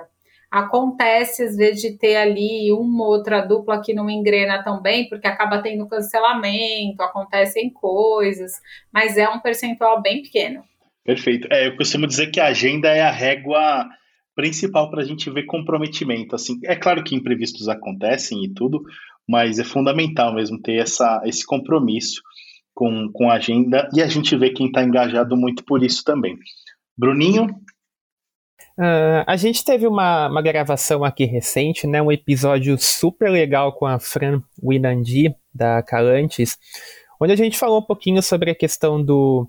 Acontece 0.52 1.44
às 1.44 1.56
vezes 1.56 1.82
de 1.82 1.98
ter 1.98 2.18
ali 2.18 2.72
uma 2.74 3.06
outra 3.08 3.42
dupla 3.42 3.82
que 3.82 3.94
não 3.94 4.10
engrena 4.10 4.62
tão 4.62 4.82
bem, 4.82 5.08
porque 5.08 5.26
acaba 5.26 5.62
tendo 5.62 5.88
cancelamento, 5.88 7.02
acontecem 7.02 7.72
coisas, 7.72 8.52
mas 8.92 9.18
é 9.18 9.28
um 9.30 9.40
percentual 9.40 10.02
bem 10.02 10.22
pequeno. 10.22 10.64
Perfeito. 11.04 11.48
É, 11.52 11.68
eu 11.68 11.76
costumo 11.76 12.06
dizer 12.06 12.28
que 12.28 12.40
a 12.40 12.48
agenda 12.48 12.90
é 12.90 13.02
a 13.02 13.12
régua 13.12 13.88
principal 14.36 14.90
para 14.90 15.02
a 15.02 15.06
gente 15.06 15.30
ver 15.30 15.44
comprometimento. 15.44 16.36
Assim, 16.36 16.60
é 16.66 16.76
claro 16.76 17.04
que 17.04 17.16
imprevistos 17.16 17.68
acontecem 17.68 18.44
e 18.44 18.54
tudo, 18.54 18.84
mas 19.28 19.60
é 19.60 19.64
fundamental 19.64 20.34
mesmo 20.34 20.62
ter 20.62 20.82
essa, 20.82 21.22
esse 21.26 21.46
compromisso 21.46 22.22
com, 22.74 23.10
com 23.14 23.30
a 23.30 23.36
agenda 23.36 23.88
e 23.94 24.02
a 24.02 24.08
gente 24.08 24.36
vê 24.36 24.50
quem 24.50 24.68
está 24.68 24.84
engajado 24.84 25.38
muito 25.38 25.64
por 25.64 25.84
isso 25.84 26.04
também. 26.04 26.38
Bruninho? 26.98 27.46
Uh, 28.78 29.22
a 29.28 29.36
gente 29.36 29.64
teve 29.64 29.86
uma, 29.86 30.28
uma 30.28 30.42
gravação 30.42 31.04
aqui 31.04 31.26
recente, 31.26 31.86
né, 31.86 32.02
um 32.02 32.12
episódio 32.12 32.76
super 32.78 33.30
legal 33.30 33.74
com 33.74 33.86
a 33.86 34.00
Fran 34.00 34.42
Winandi, 34.62 35.36
da 35.54 35.84
Calantes, 35.84 36.58
onde 37.22 37.34
a 37.34 37.36
gente 37.36 37.58
falou 37.58 37.80
um 37.80 37.86
pouquinho 37.86 38.22
sobre 38.24 38.50
a 38.50 38.56
questão 38.56 39.04
do, 39.04 39.48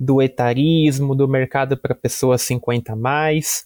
do 0.00 0.22
etarismo, 0.22 1.14
do 1.14 1.28
mercado 1.28 1.76
para 1.76 1.94
pessoas 1.94 2.40
50 2.42 2.96
mais. 2.96 3.64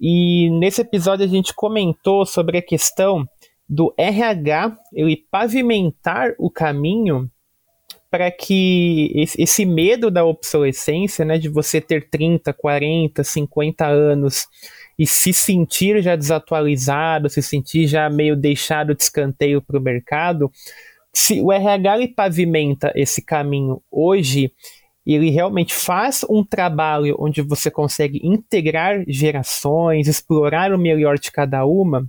E 0.00 0.50
nesse 0.50 0.80
episódio 0.80 1.24
a 1.24 1.28
gente 1.28 1.52
comentou 1.54 2.24
sobre 2.24 2.58
a 2.58 2.62
questão 2.62 3.28
do 3.68 3.94
RH 3.96 4.76
ele 4.92 5.24
pavimentar 5.30 6.34
o 6.38 6.50
caminho 6.50 7.30
para 8.10 8.30
que 8.30 9.10
esse 9.16 9.66
medo 9.66 10.08
da 10.08 10.24
obsolescência, 10.24 11.24
né, 11.24 11.36
de 11.36 11.48
você 11.48 11.80
ter 11.80 12.08
30, 12.08 12.52
40, 12.52 13.24
50 13.24 13.86
anos 13.86 14.46
e 14.96 15.04
se 15.04 15.32
sentir 15.32 16.00
já 16.00 16.14
desatualizado, 16.14 17.28
se 17.28 17.42
sentir 17.42 17.88
já 17.88 18.08
meio 18.08 18.36
deixado 18.36 18.94
de 18.94 19.02
escanteio 19.02 19.60
para 19.60 19.78
o 19.78 19.82
mercado, 19.82 20.48
se 21.12 21.40
o 21.40 21.52
RH 21.52 21.96
ele 21.96 22.08
pavimenta 22.08 22.92
esse 22.94 23.20
caminho 23.20 23.82
hoje, 23.90 24.52
ele 25.04 25.30
realmente 25.30 25.74
faz 25.74 26.24
um 26.30 26.44
trabalho 26.44 27.16
onde 27.18 27.42
você 27.42 27.70
consegue 27.70 28.20
integrar 28.22 29.04
gerações, 29.06 30.08
explorar 30.08 30.72
o 30.72 30.78
melhor 30.78 31.18
de 31.18 31.30
cada 31.30 31.66
uma, 31.66 32.08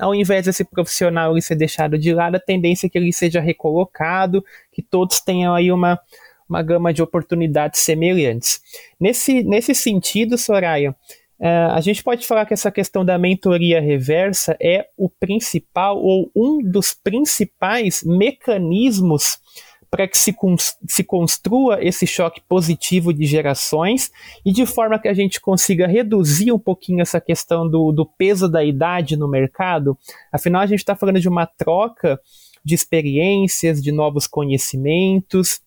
ao 0.00 0.14
invés 0.14 0.46
desse 0.46 0.64
profissional 0.64 1.32
ele 1.32 1.42
ser 1.42 1.56
deixado 1.56 1.98
de 1.98 2.12
lado, 2.12 2.36
a 2.36 2.40
tendência 2.40 2.86
é 2.86 2.90
que 2.90 2.98
ele 2.98 3.12
seja 3.12 3.40
recolocado, 3.40 4.44
que 4.72 4.82
todos 4.82 5.20
tenham 5.20 5.54
aí 5.54 5.70
uma, 5.70 6.00
uma 6.48 6.62
gama 6.62 6.92
de 6.92 7.02
oportunidades 7.02 7.80
semelhantes. 7.80 8.60
Nesse, 8.98 9.42
nesse 9.42 9.74
sentido, 9.74 10.38
Soraya, 10.38 10.90
uh, 11.38 11.72
a 11.72 11.80
gente 11.80 12.02
pode 12.02 12.26
falar 12.26 12.46
que 12.46 12.54
essa 12.54 12.70
questão 12.70 13.04
da 13.04 13.18
mentoria 13.18 13.80
reversa 13.80 14.56
é 14.60 14.86
o 14.96 15.08
principal 15.08 15.98
ou 15.98 16.30
um 16.34 16.62
dos 16.62 16.92
principais 16.92 18.02
mecanismos 18.02 19.38
para 19.90 20.06
que 20.06 20.16
se, 20.16 20.34
se 20.86 21.02
construa 21.02 21.82
esse 21.84 22.06
choque 22.06 22.40
positivo 22.48 23.12
de 23.12 23.26
gerações 23.26 24.10
e 24.46 24.52
de 24.52 24.64
forma 24.64 24.98
que 24.98 25.08
a 25.08 25.14
gente 25.14 25.40
consiga 25.40 25.86
reduzir 25.86 26.52
um 26.52 26.58
pouquinho 26.58 27.02
essa 27.02 27.20
questão 27.20 27.68
do, 27.68 27.90
do 27.90 28.06
peso 28.06 28.48
da 28.48 28.64
idade 28.64 29.16
no 29.16 29.28
mercado. 29.28 29.98
Afinal, 30.30 30.62
a 30.62 30.66
gente 30.66 30.78
está 30.78 30.94
falando 30.94 31.18
de 31.18 31.28
uma 31.28 31.44
troca 31.44 32.20
de 32.64 32.74
experiências, 32.74 33.82
de 33.82 33.90
novos 33.90 34.28
conhecimentos. 34.28 35.60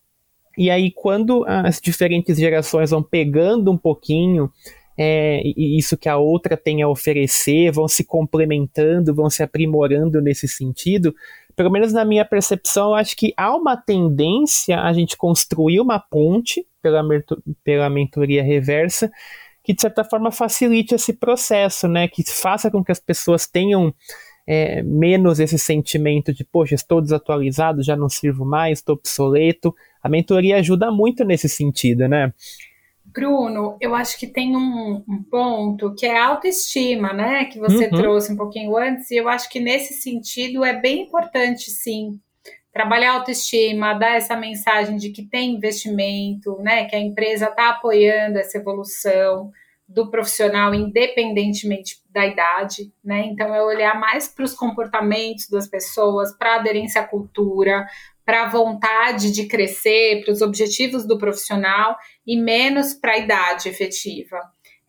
E 0.58 0.70
aí, 0.70 0.90
quando 0.92 1.44
as 1.46 1.82
diferentes 1.82 2.38
gerações 2.38 2.92
vão 2.92 3.04
pegando 3.04 3.72
um 3.72 3.78
pouquinho 3.78 4.50
é, 4.98 5.42
isso 5.58 5.98
que 5.98 6.08
a 6.08 6.18
outra 6.18 6.56
tem 6.56 6.82
a 6.82 6.88
oferecer, 6.88 7.72
vão 7.72 7.88
se 7.88 8.04
complementando, 8.04 9.14
vão 9.14 9.30
se 9.30 9.42
aprimorando 9.42 10.22
nesse 10.22 10.48
sentido, 10.48 11.16
pelo 11.56 11.72
menos 11.72 11.94
na 11.94 12.04
minha 12.06 12.26
percepção, 12.26 12.90
eu 12.90 12.96
acho 12.96 13.16
que 13.16 13.34
há 13.38 13.56
uma 13.56 13.78
tendência 13.78 14.80
a 14.80 14.92
gente 14.94 15.18
construir 15.18 15.80
uma 15.80 16.00
ponte 16.00 16.66
pela, 16.82 17.02
pela 17.64 17.90
mentoria 17.90 18.44
reversa 18.44 19.12
que, 19.64 19.74
de 19.74 19.82
certa 19.82 20.04
forma, 20.04 20.32
facilite 20.32 20.94
esse 20.94 21.14
processo, 21.14 21.88
né? 21.88 22.08
Que 22.08 22.24
faça 22.24 22.70
com 22.70 22.84
que 22.84 22.92
as 22.92 23.00
pessoas 23.00 23.48
tenham 23.48 23.94
é, 24.46 24.84
menos 24.84 25.40
esse 25.40 25.58
sentimento 25.58 26.34
de, 26.34 26.44
poxa, 26.44 26.76
estou 26.76 27.02
desatualizado, 27.02 27.82
já 27.82 27.96
não 27.96 28.10
sirvo 28.10 28.46
mais, 28.46 28.80
estou 28.80 28.96
obsoleto. 28.96 29.74
A 30.02 30.10
mentoria 30.10 30.58
ajuda 30.58 30.92
muito 30.92 31.24
nesse 31.24 31.48
sentido, 31.48 32.08
né? 32.10 32.34
Bruno, 33.14 33.78
eu 33.80 33.94
acho 33.94 34.18
que 34.18 34.26
tem 34.26 34.58
um, 34.58 35.04
um, 35.08 35.24
ponto 35.24 35.94
que 35.94 36.06
é 36.06 36.18
a 36.18 36.26
autoestima, 36.28 37.14
né? 37.14 37.46
Que 37.46 37.60
você 37.60 37.86
uhum. 37.86 37.92
trouxe 37.92 38.34
um 38.34 38.36
pouquinho 38.36 38.76
antes, 38.76 39.12
e 39.12 39.18
eu 39.18 39.30
acho 39.30 39.48
que 39.50 39.60
nesse 39.60 39.94
sentido 39.94 40.66
é 40.66 40.74
bem 40.74 41.04
importante, 41.04 41.70
sim, 41.70 42.20
trabalhar 42.72 43.12
a 43.12 43.16
autoestima, 43.16 43.94
dar 43.94 44.16
essa 44.16 44.36
mensagem 44.36 44.98
de 44.98 45.12
que 45.12 45.24
tem 45.24 45.56
investimento, 45.56 46.58
né? 46.60 46.86
Que 46.86 46.96
a 46.96 47.00
empresa 47.00 47.46
está 47.46 47.70
apoiando 47.70 48.40
essa 48.40 48.58
evolução 48.58 49.52
do 49.88 50.10
profissional, 50.10 50.74
independentemente 50.74 52.02
da 52.10 52.26
idade, 52.26 52.92
né? 53.04 53.26
Então, 53.28 53.54
é 53.54 53.62
olhar 53.62 54.00
mais 54.00 54.28
para 54.28 54.46
os 54.46 54.56
comportamentos 54.56 55.48
das 55.48 55.68
pessoas, 55.68 56.36
para 56.36 56.54
a 56.54 56.60
aderência 56.60 57.02
à 57.02 57.08
cultura, 57.08 57.86
para 58.26 58.44
a 58.44 58.50
vontade 58.50 59.32
de 59.32 59.48
crescer, 59.48 60.24
para 60.24 60.32
os 60.32 60.42
objetivos 60.42 61.06
do 61.06 61.18
profissional 61.18 61.98
e 62.26 62.38
menos 62.38 62.94
para 62.94 63.14
a 63.14 63.18
idade 63.18 63.70
efetiva. 63.70 64.40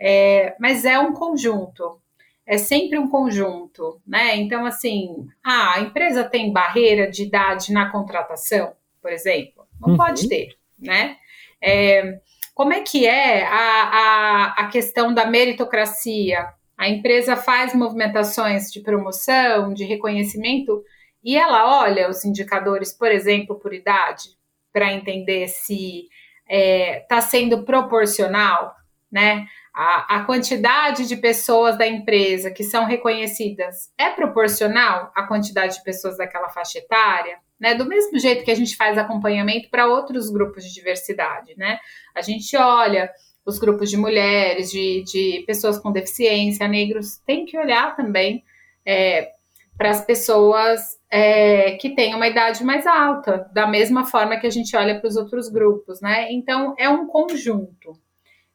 É, 0.01 0.55
mas 0.61 0.85
é 0.85 0.99
um 0.99 1.13
conjunto, 1.13 2.01
é 2.47 2.59
sempre 2.59 2.99
um 2.99 3.09
conjunto, 3.09 4.01
né? 4.07 4.37
Então, 4.37 4.67
assim, 4.67 5.27
ah, 5.43 5.75
a 5.75 5.81
empresa 5.81 6.25
tem 6.25 6.53
barreira 6.53 7.11
de 7.11 7.23
idade 7.23 7.73
na 7.73 7.91
contratação, 7.91 8.75
por 9.01 9.13
exemplo? 9.13 9.67
Não 9.81 9.91
uhum. 9.91 9.97
pode 9.97 10.29
ter, 10.29 10.57
né? 10.79 11.17
É, 11.63 12.21
como 12.55 12.73
é 12.73 12.81
que 12.81 13.07
é 13.07 13.45
a, 13.45 13.83
a, 13.83 14.55
a 14.59 14.69
questão 14.69 15.13
da 15.15 15.27
meritocracia? 15.27 16.53
A 16.77 16.89
empresa 16.89 17.37
faz 17.37 17.75
movimentações 17.75 18.71
de 18.71 18.81
promoção, 18.81 19.73
de 19.73 19.85
reconhecimento, 19.85 20.85
e 21.25 21.37
ela 21.37 21.81
olha 21.81 22.09
os 22.09 22.25
indicadores, 22.25 22.93
por 22.93 23.11
exemplo, 23.11 23.59
por 23.59 23.73
idade, 23.73 24.31
para 24.73 24.93
entender 24.93 25.49
se 25.49 26.09
está 26.47 26.55
é, 26.55 27.01
tá 27.09 27.21
sendo 27.23 27.65
proporcional, 27.65 28.75
né? 29.11 29.47
A, 29.73 30.17
a, 30.17 30.25
quantidade 30.25 31.09
de 31.09 31.17
pessoas 31.17 31.77
da 31.77 31.87
empresa 31.87 32.51
que 32.51 32.63
são 32.63 32.85
reconhecidas 32.85 33.93
é 33.99 34.11
proporcional 34.11 35.11
à 35.17 35.25
quantidade 35.25 35.77
de 35.77 35.83
pessoas 35.83 36.17
daquela 36.17 36.49
faixa 36.49 36.79
etária, 36.79 37.39
né? 37.59 37.75
Do 37.75 37.87
mesmo 37.87 38.19
jeito 38.19 38.45
que 38.45 38.51
a 38.51 38.55
gente 38.55 38.77
faz 38.77 38.99
acompanhamento 38.99 39.71
para 39.71 39.87
outros 39.87 40.31
grupos 40.31 40.65
de 40.65 40.75
diversidade, 40.75 41.55
né? 41.57 41.79
A 42.15 42.21
gente 42.21 42.57
olha 42.57 43.11
os 43.47 43.59
grupos 43.59 43.91
de 43.91 43.97
mulheres, 43.97 44.71
de, 44.71 45.03
de 45.05 45.45
pessoas 45.47 45.79
com 45.79 45.93
deficiência, 45.93 46.69
negros, 46.69 47.19
tem 47.27 47.45
que 47.45 47.59
olhar 47.59 47.97
também 47.97 48.45
é, 48.87 49.33
para 49.77 49.91
as 49.91 50.05
pessoas 50.05 50.81
é, 51.11 51.73
que 51.73 51.95
têm 51.95 52.15
uma 52.15 52.29
idade 52.29 52.63
mais 52.65 52.87
alta, 52.87 53.49
da 53.53 53.67
mesma 53.67 54.05
forma 54.05 54.37
que 54.37 54.47
a 54.47 54.51
gente 54.51 54.77
olha 54.77 54.99
para 54.99 55.09
os 55.09 55.17
outros 55.17 55.49
grupos, 55.49 56.01
né? 56.01 56.33
Então 56.33 56.75
é 56.79 56.89
um 56.89 57.07
conjunto, 57.07 57.99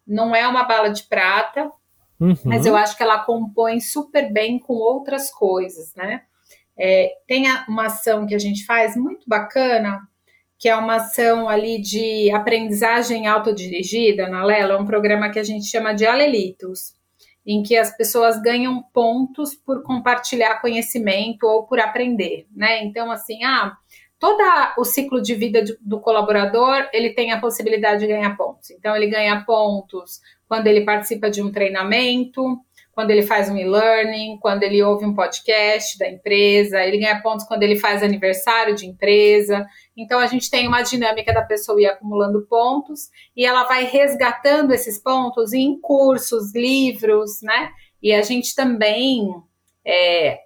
não 0.07 0.35
é 0.35 0.47
uma 0.47 0.63
bala 0.63 0.89
de 0.89 1.03
prata, 1.03 1.71
uhum. 2.19 2.35
mas 2.45 2.65
eu 2.65 2.75
acho 2.75 2.95
que 2.95 3.03
ela 3.03 3.19
compõe 3.19 3.79
super 3.79 4.31
bem 4.31 4.59
com 4.59 4.73
outras 4.73 5.29
coisas, 5.31 5.93
né? 5.95 6.23
É, 6.77 7.11
tem 7.27 7.45
uma 7.67 7.87
ação 7.87 8.25
que 8.25 8.33
a 8.33 8.39
gente 8.39 8.65
faz 8.65 8.95
muito 8.95 9.27
bacana, 9.27 9.99
que 10.57 10.69
é 10.69 10.75
uma 10.75 10.95
ação 10.95 11.49
ali 11.49 11.81
de 11.81 12.31
aprendizagem 12.31 13.27
autodirigida 13.27 14.29
na 14.29 14.43
Lela, 14.43 14.73
é 14.73 14.77
um 14.77 14.85
programa 14.85 15.29
que 15.29 15.39
a 15.39 15.43
gente 15.43 15.65
chama 15.65 15.93
de 15.93 16.05
Alelitos 16.05 16.98
em 17.45 17.63
que 17.63 17.75
as 17.75 17.95
pessoas 17.95 18.41
ganham 18.41 18.83
pontos 18.93 19.55
por 19.55 19.83
compartilhar 19.83 20.61
conhecimento 20.61 21.43
ou 21.43 21.63
por 21.65 21.79
aprender, 21.79 22.47
né? 22.55 22.83
Então, 22.83 23.11
assim, 23.11 23.43
ah, 23.43 23.75
todo 24.19 24.43
o 24.77 24.83
ciclo 24.83 25.21
de 25.21 25.33
vida 25.33 25.63
do 25.81 25.99
colaborador, 25.99 26.87
ele 26.93 27.11
tem 27.11 27.31
a 27.31 27.39
possibilidade 27.39 28.01
de 28.01 28.07
ganhar 28.07 28.35
pontos. 28.35 28.69
Então, 28.71 28.95
ele 28.95 29.07
ganha 29.07 29.43
pontos 29.45 30.19
quando 30.47 30.67
ele 30.67 30.81
participa 30.81 31.29
de 31.29 31.41
um 31.41 31.51
treinamento, 31.51 32.59
quando 32.99 33.11
ele 33.11 33.21
faz 33.21 33.49
um 33.49 33.55
e-learning, 33.55 34.37
quando 34.41 34.63
ele 34.63 34.83
ouve 34.83 35.05
um 35.05 35.15
podcast 35.15 35.97
da 35.97 36.09
empresa, 36.09 36.83
ele 36.83 36.97
ganha 36.97 37.21
pontos 37.21 37.45
quando 37.45 37.63
ele 37.63 37.77
faz 37.77 38.03
aniversário 38.03 38.75
de 38.75 38.85
empresa. 38.85 39.65
Então 39.95 40.19
a 40.19 40.27
gente 40.27 40.49
tem 40.49 40.67
uma 40.67 40.81
dinâmica 40.81 41.33
da 41.33 41.41
pessoa 41.41 41.81
ir 41.81 41.85
acumulando 41.85 42.45
pontos 42.45 43.07
e 43.37 43.45
ela 43.45 43.63
vai 43.63 43.85
resgatando 43.85 44.73
esses 44.73 45.01
pontos 45.01 45.53
em 45.53 45.79
cursos, 45.79 46.53
livros, 46.53 47.41
né? 47.41 47.71
E 48.03 48.13
a 48.13 48.21
gente 48.21 48.53
também 48.53 49.33
é, 49.87 50.39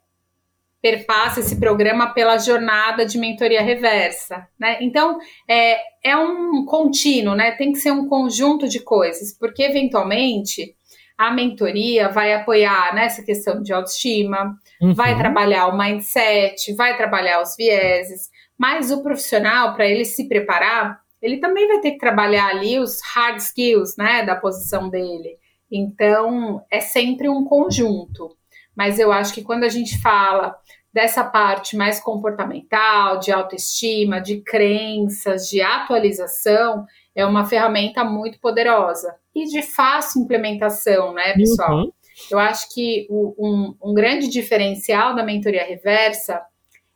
perpassa 0.80 1.40
esse 1.40 1.60
programa 1.60 2.14
pela 2.14 2.38
jornada 2.38 3.04
de 3.04 3.18
mentoria 3.18 3.64
reversa, 3.64 4.48
né? 4.60 4.78
Então 4.80 5.18
é, 5.50 5.80
é 6.04 6.16
um 6.16 6.66
contínuo, 6.66 7.34
né? 7.34 7.50
Tem 7.54 7.72
que 7.72 7.80
ser 7.80 7.90
um 7.90 8.08
conjunto 8.08 8.70
de 8.70 8.80
coisas, 8.80 9.36
porque 9.40 9.64
eventualmente 9.64 10.76
a 11.18 11.32
mentoria 11.32 12.10
vai 12.10 12.34
apoiar 12.34 12.94
nessa 12.94 13.24
questão 13.24 13.62
de 13.62 13.72
autoestima, 13.72 14.56
uhum. 14.82 14.94
vai 14.94 15.18
trabalhar 15.18 15.68
o 15.68 15.78
mindset, 15.78 16.74
vai 16.76 16.98
trabalhar 16.98 17.42
os 17.42 17.56
vieses, 17.56 18.30
mas 18.58 18.92
o 18.92 19.02
profissional, 19.04 19.76
para 19.76 19.88
ele 19.88 20.06
se 20.06 20.28
preparar, 20.28 21.00
ele 21.22 21.38
também 21.38 21.68
vai 21.68 21.80
ter 21.80 21.92
que 21.92 21.98
trabalhar 21.98 22.48
ali 22.48 22.80
os 22.80 23.00
hard 23.14 23.38
skills, 23.38 23.96
né, 23.98 24.26
da 24.26 24.36
posição 24.36 24.90
dele. 24.90 25.38
Então, 25.72 26.64
é 26.70 26.80
sempre 26.80 27.30
um 27.30 27.46
conjunto. 27.46 28.36
Mas 28.76 29.00
eu 29.00 29.12
acho 29.12 29.34
que 29.34 29.44
quando 29.44 29.64
a 29.64 29.70
gente 29.70 30.02
fala 30.02 30.56
dessa 30.94 31.24
parte 31.24 31.76
mais 31.76 32.00
comportamental, 32.00 33.20
de 33.20 33.32
autoestima, 33.32 34.20
de 34.20 34.42
crenças, 34.42 35.48
de 35.50 35.62
atualização, 35.62 36.86
é 37.16 37.26
uma 37.26 37.46
ferramenta 37.46 38.04
muito 38.04 38.40
poderosa 38.40 39.16
e 39.36 39.46
de 39.46 39.62
fácil 39.62 40.22
implementação, 40.22 41.14
né, 41.14 41.34
pessoal? 41.34 41.78
Uhum. 41.78 41.92
Eu 42.30 42.40
acho 42.40 42.74
que 42.74 43.08
o, 43.10 43.34
um, 43.38 43.76
um 43.84 43.94
grande 43.94 44.28
diferencial 44.30 45.16
da 45.16 45.24
mentoria 45.24 45.64
reversa 45.64 46.42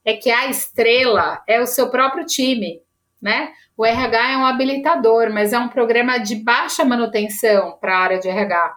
é 0.06 0.14
que 0.14 0.30
a 0.30 0.48
estrela 0.48 1.42
é 1.48 1.60
o 1.60 1.66
seu 1.66 1.90
próprio 1.90 2.26
time, 2.26 2.82
né? 3.22 3.52
O 3.76 3.86
RH 3.86 4.32
é 4.32 4.38
um 4.38 4.46
habilitador, 4.46 5.32
mas 5.32 5.54
é 5.54 5.60
um 5.60 5.68
programa 5.68 6.18
de 6.18 6.36
baixa 6.36 6.86
manutenção 6.86 7.78
para 7.80 7.96
a 7.96 8.00
área 8.00 8.20
de 8.20 8.28
RH. 8.28 8.76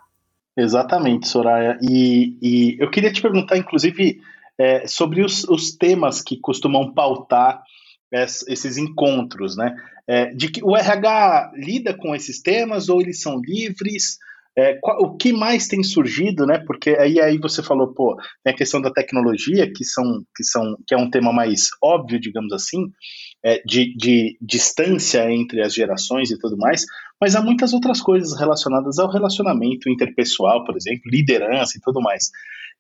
Exatamente, 0.57 1.29
Soraya. 1.29 1.79
E, 1.81 2.37
e 2.43 2.77
eu 2.79 2.91
queria 2.91 3.13
te 3.13 3.23
perguntar, 3.23 3.57
inclusive, 3.57 4.21
é, 4.59 4.87
sobre 4.87 5.23
os, 5.23 5.45
os, 5.45 5.73
temas 5.73 6.21
que 6.21 6.37
costumam 6.37 6.93
pautar 6.93 7.63
esses 8.13 8.77
encontros, 8.77 9.57
né? 9.57 9.75
É, 10.07 10.27
de 10.35 10.51
que 10.51 10.65
o 10.65 10.77
RH 10.77 11.53
lida 11.55 11.95
com 11.95 12.15
esses 12.15 12.43
temas 12.43 12.89
ou 12.89 13.01
eles 13.01 13.21
são 13.21 13.41
livres? 13.41 14.19
é, 14.57 14.75
qual, 14.81 14.99
o 15.03 15.17
que 15.17 15.33
mais 15.33 15.69
tem 15.69 15.83
surgido, 15.83 16.45
né? 16.45 16.59
Porque 16.67 16.91
aí, 16.91 17.21
aí 17.21 17.39
você 17.39 17.63
falou, 17.63 17.95
pô, 17.95 18.17
tem 18.45 18.53
a 18.53 18.57
questão 18.57 18.81
da 18.81 18.91
tecnologia, 18.91 19.71
que, 19.73 19.85
são, 19.85 20.25
que, 20.37 20.45
são, 20.45 20.77
que 20.87 20.95
é 20.95 20.99
um 20.99 21.09
tema 21.09 21.33
mais 21.33 21.69
óbvio, 21.83 22.21
digamos 22.21 22.53
assim, 22.53 22.91
é, 23.45 23.63
de, 23.65 23.97
de 23.97 24.37
distância 24.41 25.31
entre 25.33 25.63
as 25.63 25.73
gerações 25.73 26.31
e 26.31 26.39
tudo 26.39 26.57
mais, 26.57 26.85
mas 27.21 27.37
há 27.37 27.43
muitas 27.43 27.73
outras 27.73 28.01
coisas 28.01 28.39
relacionadas 28.39 28.99
ao 28.99 29.11
relacionamento 29.11 29.89
interpessoal, 29.89 30.65
por 30.65 30.77
exemplo, 30.77 31.03
liderança 31.07 31.79
e 31.79 31.81
tudo 31.81 32.01
mais. 32.01 32.31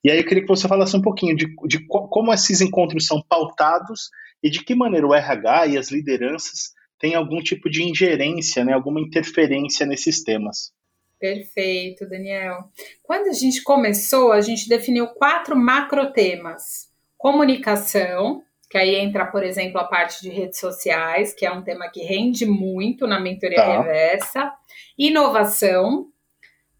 E 0.02 0.10
aí 0.10 0.18
eu 0.18 0.24
queria 0.24 0.42
que 0.42 0.48
você 0.48 0.66
falasse 0.66 0.96
um 0.96 1.02
pouquinho 1.02 1.36
de, 1.36 1.46
de 1.66 1.86
como 1.86 2.32
esses 2.32 2.60
encontros 2.60 3.06
são 3.06 3.22
pautados 3.28 4.10
e 4.42 4.50
de 4.50 4.64
que 4.64 4.74
maneira 4.74 5.06
o 5.06 5.14
RH 5.14 5.66
e 5.68 5.78
as 5.78 5.90
lideranças 5.90 6.72
têm 6.98 7.14
algum 7.14 7.40
tipo 7.42 7.70
de 7.70 7.82
ingerência, 7.82 8.64
né, 8.64 8.72
alguma 8.72 9.00
interferência 9.00 9.86
nesses 9.86 10.22
temas. 10.22 10.72
Perfeito, 11.18 12.08
Daniel. 12.08 12.64
Quando 13.02 13.28
a 13.28 13.32
gente 13.32 13.62
começou, 13.62 14.32
a 14.32 14.40
gente 14.40 14.68
definiu 14.68 15.06
quatro 15.08 15.54
macro 15.54 16.12
temas: 16.12 16.88
comunicação, 17.18 18.42
que 18.70 18.78
aí 18.78 18.94
entra, 18.94 19.26
por 19.26 19.42
exemplo, 19.42 19.78
a 19.78 19.84
parte 19.84 20.22
de 20.22 20.30
redes 20.30 20.58
sociais, 20.58 21.34
que 21.34 21.44
é 21.44 21.52
um 21.52 21.62
tema 21.62 21.90
que 21.90 22.02
rende 22.02 22.46
muito 22.46 23.06
na 23.06 23.20
mentoria 23.20 23.56
tá. 23.56 23.82
reversa, 23.82 24.52
inovação, 24.96 26.06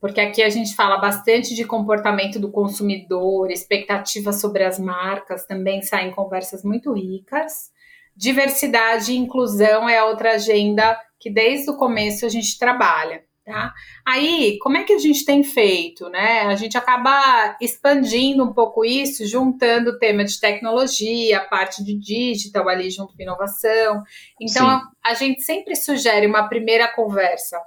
porque 0.01 0.21
aqui 0.21 0.43
a 0.43 0.49
gente 0.49 0.75
fala 0.75 0.97
bastante 0.97 1.55
de 1.55 1.65
comportamento 1.65 2.41
do 2.41 2.51
consumidor, 2.51 3.51
expectativas 3.51 4.41
sobre 4.41 4.65
as 4.65 4.79
marcas, 4.79 5.47
também 5.47 5.83
saem 5.83 6.11
conversas 6.11 6.65
muito 6.65 6.93
ricas. 6.93 7.71
Diversidade 8.17 9.13
e 9.13 9.17
inclusão 9.17 9.89
é 9.89 10.03
outra 10.03 10.33
agenda 10.35 10.99
que 11.19 11.31
desde 11.31 11.71
o 11.71 11.77
começo 11.77 12.25
a 12.25 12.29
gente 12.29 12.59
trabalha. 12.59 13.23
Tá? 13.45 13.73
Aí, 14.07 14.59
como 14.61 14.77
é 14.77 14.85
que 14.85 14.93
a 14.93 14.99
gente 14.99 15.25
tem 15.25 15.43
feito? 15.43 16.09
Né? 16.09 16.43
A 16.43 16.55
gente 16.55 16.79
acaba 16.79 17.57
expandindo 17.61 18.45
um 18.45 18.53
pouco 18.53 18.85
isso, 18.85 19.27
juntando 19.27 19.91
o 19.91 19.99
tema 19.99 20.25
de 20.25 20.39
tecnologia, 20.39 21.39
a 21.39 21.45
parte 21.45 21.83
de 21.83 21.99
digital 21.99 22.69
ali 22.69 22.91
junto 22.91 23.17
com 23.17 23.23
inovação. 23.23 24.03
Então, 24.41 24.69
a, 24.69 24.89
a, 25.05 25.15
gente 25.15 25.43
sempre 25.43 25.75
sugere 25.75 26.27
uma 26.27 26.49
primeira 26.49 26.87
conversa 26.89 27.59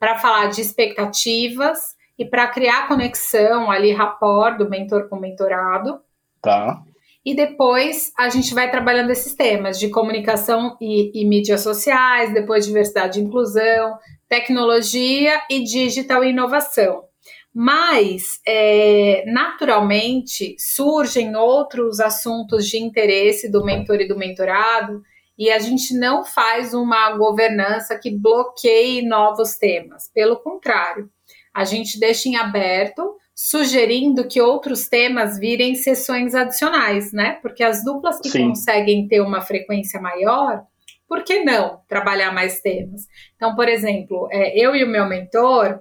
para 0.00 0.18
falar 0.18 0.46
de 0.46 0.62
expectativas 0.62 1.94
e 2.18 2.24
para 2.24 2.48
criar 2.48 2.88
conexão 2.88 3.70
ali, 3.70 3.92
rapport 3.92 4.56
do 4.56 4.68
mentor 4.68 5.08
com 5.08 5.16
o 5.16 5.20
mentorado. 5.20 6.00
Tá. 6.40 6.82
E 7.24 7.34
depois 7.34 8.10
a 8.16 8.30
gente 8.30 8.54
vai 8.54 8.70
trabalhando 8.70 9.10
esses 9.10 9.34
temas 9.34 9.78
de 9.78 9.90
comunicação 9.90 10.76
e, 10.80 11.20
e 11.20 11.24
mídias 11.26 11.60
sociais, 11.60 12.32
depois 12.32 12.64
diversidade 12.64 13.20
e 13.20 13.22
inclusão, 13.22 13.98
tecnologia 14.26 15.38
e 15.50 15.62
digital 15.62 16.24
e 16.24 16.30
inovação. 16.30 17.04
Mas, 17.52 18.40
é, 18.46 19.24
naturalmente, 19.26 20.56
surgem 20.58 21.36
outros 21.36 22.00
assuntos 22.00 22.66
de 22.66 22.78
interesse 22.78 23.50
do 23.50 23.64
mentor 23.64 24.00
e 24.00 24.08
do 24.08 24.16
mentorado, 24.16 25.02
e 25.40 25.50
a 25.50 25.58
gente 25.58 25.96
não 25.96 26.22
faz 26.22 26.74
uma 26.74 27.16
governança 27.16 27.98
que 27.98 28.10
bloqueie 28.10 29.00
novos 29.00 29.56
temas. 29.56 30.06
Pelo 30.12 30.36
contrário, 30.36 31.08
a 31.54 31.64
gente 31.64 31.98
deixa 31.98 32.28
em 32.28 32.36
aberto, 32.36 33.16
sugerindo 33.34 34.28
que 34.28 34.38
outros 34.38 34.86
temas 34.86 35.38
virem 35.38 35.74
sessões 35.74 36.34
adicionais, 36.34 37.10
né? 37.10 37.38
Porque 37.40 37.64
as 37.64 37.82
duplas 37.82 38.20
que 38.20 38.28
Sim. 38.28 38.48
conseguem 38.48 39.08
ter 39.08 39.22
uma 39.22 39.40
frequência 39.40 39.98
maior, 39.98 40.62
por 41.08 41.24
que 41.24 41.42
não 41.42 41.80
trabalhar 41.88 42.34
mais 42.34 42.60
temas? 42.60 43.06
Então, 43.34 43.56
por 43.56 43.66
exemplo, 43.66 44.28
é, 44.30 44.62
eu 44.62 44.76
e 44.76 44.84
o 44.84 44.88
meu 44.88 45.06
mentor, 45.06 45.80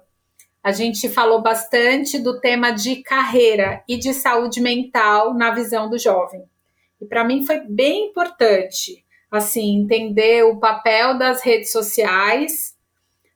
a 0.64 0.72
gente 0.72 1.10
falou 1.10 1.42
bastante 1.42 2.18
do 2.18 2.40
tema 2.40 2.72
de 2.72 3.04
carreira 3.04 3.84
e 3.90 3.98
de 3.98 4.14
saúde 4.14 4.62
mental 4.62 5.34
na 5.34 5.52
visão 5.52 5.90
do 5.90 6.00
jovem. 6.00 6.46
E 7.02 7.06
para 7.06 7.26
mim 7.26 7.46
foi 7.46 7.60
bem 7.68 8.06
importante, 8.06 9.04
assim, 9.32 9.78
entender 9.78 10.44
o 10.44 10.60
papel 10.60 11.18
das 11.18 11.42
redes 11.44 11.72
sociais 11.72 12.78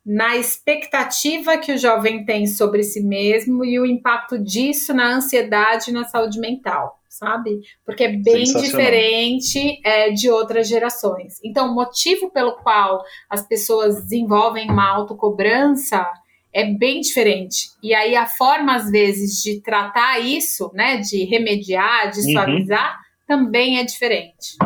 na 0.06 0.36
expectativa 0.36 1.58
que 1.58 1.72
o 1.72 1.78
jovem 1.78 2.26
tem 2.26 2.46
sobre 2.46 2.84
si 2.84 3.02
mesmo 3.02 3.64
e 3.64 3.80
o 3.80 3.86
impacto 3.86 4.38
disso 4.38 4.94
na 4.94 5.16
ansiedade 5.16 5.90
e 5.90 5.94
na 5.94 6.04
saúde 6.04 6.40
mental 6.40 7.00
sabe? 7.14 7.62
Porque 7.86 8.06
é 8.06 8.18
bem 8.18 8.44
diferente 8.44 9.80
é, 9.84 10.10
de 10.10 10.32
outras 10.32 10.68
gerações. 10.68 11.40
Então, 11.44 11.70
o 11.70 11.76
motivo 11.76 12.32
pelo 12.32 12.54
qual 12.54 13.04
as 13.30 13.48
pessoas 13.48 14.02
desenvolvem 14.02 14.70
uma 14.70 14.90
autocobrança 14.90 16.10
é 16.52 16.66
bem 16.66 17.02
diferente. 17.02 17.70
E 17.84 17.94
aí 17.94 18.16
a 18.16 18.26
forma, 18.26 18.76
às 18.76 18.90
vezes, 18.90 19.42
de 19.42 19.62
tratar 19.62 20.20
isso, 20.20 20.72
né, 20.74 20.98
de 20.98 21.24
remediar, 21.26 22.10
de 22.10 22.20
uhum. 22.20 22.32
suavizar, 22.32 23.00
também 23.28 23.80
é 23.80 23.84
diferente. 23.84 24.58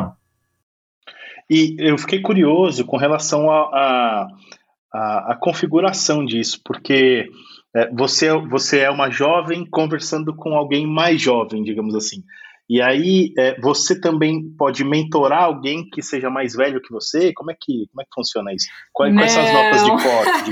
E 1.49 1.75
eu 1.79 1.97
fiquei 1.97 2.21
curioso 2.21 2.85
com 2.85 2.97
relação 2.97 3.49
a, 3.49 4.27
a, 4.93 5.31
a 5.31 5.35
configuração 5.35 6.25
disso, 6.25 6.59
porque 6.63 7.29
é, 7.73 7.89
você, 7.93 8.33
você 8.33 8.79
é 8.79 8.89
uma 8.89 9.09
jovem 9.09 9.65
conversando 9.65 10.35
com 10.35 10.55
alguém 10.55 10.85
mais 10.85 11.21
jovem, 11.21 11.63
digamos 11.63 11.95
assim. 11.95 12.23
E 12.69 12.81
aí, 12.81 13.33
é, 13.37 13.57
você 13.61 13.99
também 13.99 14.43
pode 14.57 14.83
mentorar 14.83 15.43
alguém 15.43 15.87
que 15.89 16.01
seja 16.01 16.29
mais 16.29 16.53
velho 16.53 16.81
que 16.81 16.91
você? 16.91 17.31
Como 17.33 17.49
é 17.49 17.55
que, 17.59 17.87
como 17.89 18.01
é 18.01 18.03
que 18.03 18.13
funciona 18.13 18.53
isso? 18.53 18.67
Quais, 18.91 19.13
quais 19.13 19.31
são 19.31 19.43
as 19.43 19.53
notas 19.53 19.83
de 19.85 19.91
corte? 19.91 20.43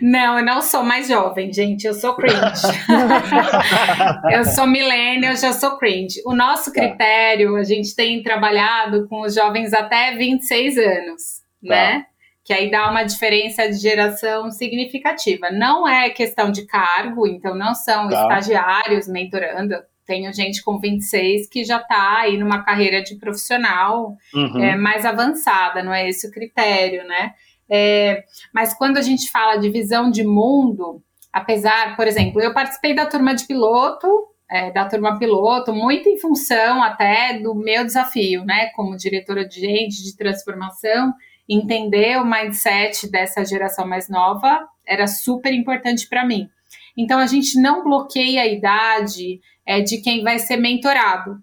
De 0.00 0.02
não, 0.04 0.38
eu 0.38 0.44
não 0.44 0.60
sou 0.60 0.82
mais 0.82 1.06
jovem, 1.06 1.52
gente. 1.52 1.86
Eu 1.86 1.94
sou 1.94 2.16
cringe. 2.16 2.36
eu 4.32 4.44
sou 4.44 4.66
millennial, 4.66 5.36
já 5.36 5.52
sou 5.52 5.78
cringe. 5.78 6.20
O 6.26 6.34
nosso 6.34 6.72
tá. 6.72 6.80
critério, 6.80 7.54
a 7.54 7.62
gente 7.62 7.94
tem 7.94 8.20
trabalhado 8.20 9.06
com 9.08 9.20
os 9.20 9.34
jovens 9.34 9.72
até 9.72 10.16
26 10.16 10.78
anos, 10.78 11.22
tá. 11.64 11.74
né? 11.74 12.06
que 12.44 12.52
aí 12.52 12.70
dá 12.70 12.90
uma 12.90 13.04
diferença 13.04 13.68
de 13.68 13.76
geração 13.76 14.50
significativa. 14.50 15.48
Não 15.50 15.86
é 15.86 16.10
questão 16.10 16.50
de 16.50 16.66
cargo, 16.66 17.24
então 17.26 17.54
não 17.54 17.72
são 17.72 18.08
tá. 18.08 18.20
estagiários 18.20 19.06
mentorando. 19.06 19.76
Tenho 20.12 20.30
gente 20.30 20.62
com 20.62 20.78
26 20.78 21.48
que 21.48 21.64
já 21.64 21.78
está 21.78 22.18
aí 22.18 22.36
numa 22.36 22.62
carreira 22.62 23.02
de 23.02 23.16
profissional 23.16 24.14
uhum. 24.34 24.62
é, 24.62 24.76
mais 24.76 25.06
avançada, 25.06 25.82
não 25.82 25.90
é 25.90 26.06
esse 26.06 26.28
o 26.28 26.30
critério, 26.30 27.02
né? 27.08 27.32
É, 27.66 28.22
mas 28.52 28.74
quando 28.74 28.98
a 28.98 29.00
gente 29.00 29.30
fala 29.30 29.56
de 29.56 29.70
visão 29.70 30.10
de 30.10 30.22
mundo, 30.22 31.02
apesar, 31.32 31.96
por 31.96 32.06
exemplo, 32.06 32.42
eu 32.42 32.52
participei 32.52 32.94
da 32.94 33.06
turma 33.06 33.34
de 33.34 33.46
piloto, 33.46 34.06
é, 34.50 34.70
da 34.70 34.84
turma 34.84 35.18
piloto, 35.18 35.72
muito 35.72 36.06
em 36.10 36.18
função 36.18 36.82
até 36.82 37.38
do 37.38 37.54
meu 37.54 37.82
desafio, 37.82 38.44
né, 38.44 38.66
como 38.76 38.94
diretora 38.94 39.48
de 39.48 39.60
gente 39.60 40.02
de 40.02 40.14
transformação, 40.14 41.14
entender 41.48 42.18
o 42.18 42.26
mindset 42.26 43.10
dessa 43.10 43.46
geração 43.46 43.88
mais 43.88 44.10
nova 44.10 44.68
era 44.86 45.06
super 45.06 45.54
importante 45.54 46.06
para 46.06 46.26
mim. 46.26 46.50
Então 46.96 47.18
a 47.18 47.26
gente 47.26 47.60
não 47.60 47.82
bloqueia 47.82 48.42
a 48.42 48.46
idade 48.46 49.40
é, 49.66 49.80
de 49.80 50.00
quem 50.00 50.22
vai 50.22 50.38
ser 50.38 50.56
mentorado, 50.56 51.38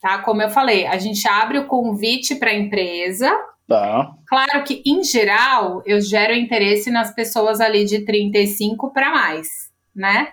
tá? 0.00 0.18
Como 0.18 0.42
eu 0.42 0.50
falei, 0.50 0.86
a 0.86 0.98
gente 0.98 1.26
abre 1.26 1.58
o 1.58 1.66
convite 1.66 2.36
para 2.36 2.50
a 2.50 2.54
empresa. 2.54 3.30
Tá. 3.66 4.14
Claro 4.26 4.62
que, 4.64 4.82
em 4.86 5.02
geral, 5.02 5.82
eu 5.86 6.00
gero 6.00 6.34
interesse 6.34 6.90
nas 6.90 7.14
pessoas 7.14 7.60
ali 7.60 7.84
de 7.84 8.04
35 8.04 8.92
para 8.92 9.10
mais, 9.10 9.48
né? 9.94 10.28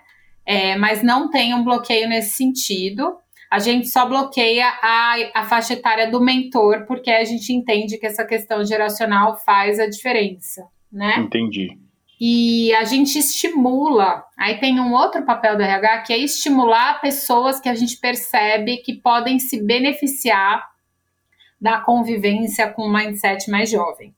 É, 0.45 0.75
mas 0.75 1.01
não 1.01 1.29
tem 1.29 1.53
um 1.53 1.63
bloqueio 1.63 2.09
nesse 2.09 2.31
sentido. 2.31 3.15
A 3.49 3.59
gente 3.59 3.87
só 3.87 4.05
bloqueia 4.07 4.65
a, 4.81 5.15
a 5.35 5.43
faixa 5.43 5.73
etária 5.73 6.09
do 6.09 6.21
mentor, 6.21 6.85
porque 6.85 7.09
a 7.09 7.23
gente 7.23 7.51
entende 7.53 7.97
que 7.97 8.05
essa 8.05 8.25
questão 8.25 8.63
geracional 8.65 9.37
faz 9.37 9.79
a 9.79 9.87
diferença, 9.87 10.65
né? 10.91 11.15
Entendi. 11.19 11.77
E 12.23 12.71
a 12.75 12.83
gente 12.83 13.17
estimula. 13.17 14.23
Aí 14.37 14.59
tem 14.59 14.79
um 14.79 14.93
outro 14.93 15.25
papel 15.25 15.57
do 15.57 15.63
RH 15.63 16.01
que 16.03 16.13
é 16.13 16.19
estimular 16.19 17.01
pessoas 17.01 17.59
que 17.59 17.67
a 17.67 17.73
gente 17.73 17.97
percebe 17.97 18.77
que 18.77 18.93
podem 18.93 19.39
se 19.39 19.59
beneficiar 19.59 20.69
da 21.59 21.79
convivência 21.79 22.69
com 22.69 22.83
um 22.83 22.93
mindset 22.93 23.49
mais 23.49 23.71
jovem. 23.71 24.13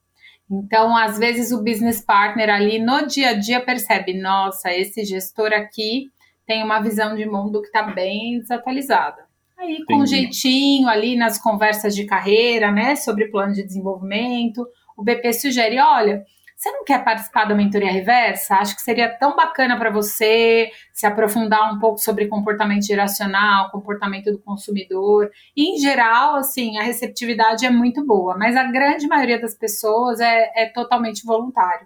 Então, 0.51 0.97
às 0.97 1.17
vezes, 1.17 1.53
o 1.53 1.63
business 1.63 2.01
partner 2.01 2.49
ali 2.49 2.77
no 2.77 3.07
dia 3.07 3.29
a 3.29 3.33
dia 3.35 3.61
percebe: 3.61 4.19
nossa, 4.19 4.73
esse 4.73 5.05
gestor 5.05 5.53
aqui 5.53 6.11
tem 6.45 6.61
uma 6.61 6.81
visão 6.81 7.15
de 7.15 7.25
mundo 7.25 7.61
que 7.61 7.67
está 7.67 7.83
bem 7.83 8.37
desatualizada. 8.37 9.23
Aí, 9.57 9.81
com 9.85 9.99
um 9.99 10.05
jeitinho 10.05 10.89
ali 10.89 11.15
nas 11.15 11.41
conversas 11.41 11.95
de 11.95 12.03
carreira, 12.03 12.69
né, 12.69 12.97
sobre 12.97 13.29
plano 13.29 13.53
de 13.53 13.63
desenvolvimento, 13.63 14.67
o 14.97 15.01
BP 15.01 15.31
sugere: 15.31 15.79
olha 15.79 16.25
você 16.63 16.71
não 16.71 16.85
quer 16.85 17.03
participar 17.03 17.43
da 17.43 17.53
mentoria 17.53 17.91
reversa? 17.91 18.55
Acho 18.55 18.73
que 18.73 18.81
seria 18.81 19.09
tão 19.09 19.35
bacana 19.35 19.77
para 19.77 19.91
você 19.91 20.71
se 20.93 21.05
aprofundar 21.05 21.73
um 21.73 21.77
pouco 21.77 21.97
sobre 21.97 22.27
comportamento 22.27 22.85
geracional, 22.85 23.69
comportamento 23.69 24.31
do 24.31 24.39
consumidor. 24.39 25.29
E, 25.57 25.75
em 25.75 25.77
geral, 25.77 26.35
assim, 26.37 26.77
a 26.77 26.83
receptividade 26.83 27.65
é 27.65 27.69
muito 27.69 28.05
boa, 28.05 28.37
mas 28.37 28.55
a 28.55 28.63
grande 28.63 29.07
maioria 29.07 29.41
das 29.41 29.53
pessoas 29.53 30.21
é, 30.21 30.51
é 30.55 30.65
totalmente 30.67 31.25
voluntário. 31.25 31.85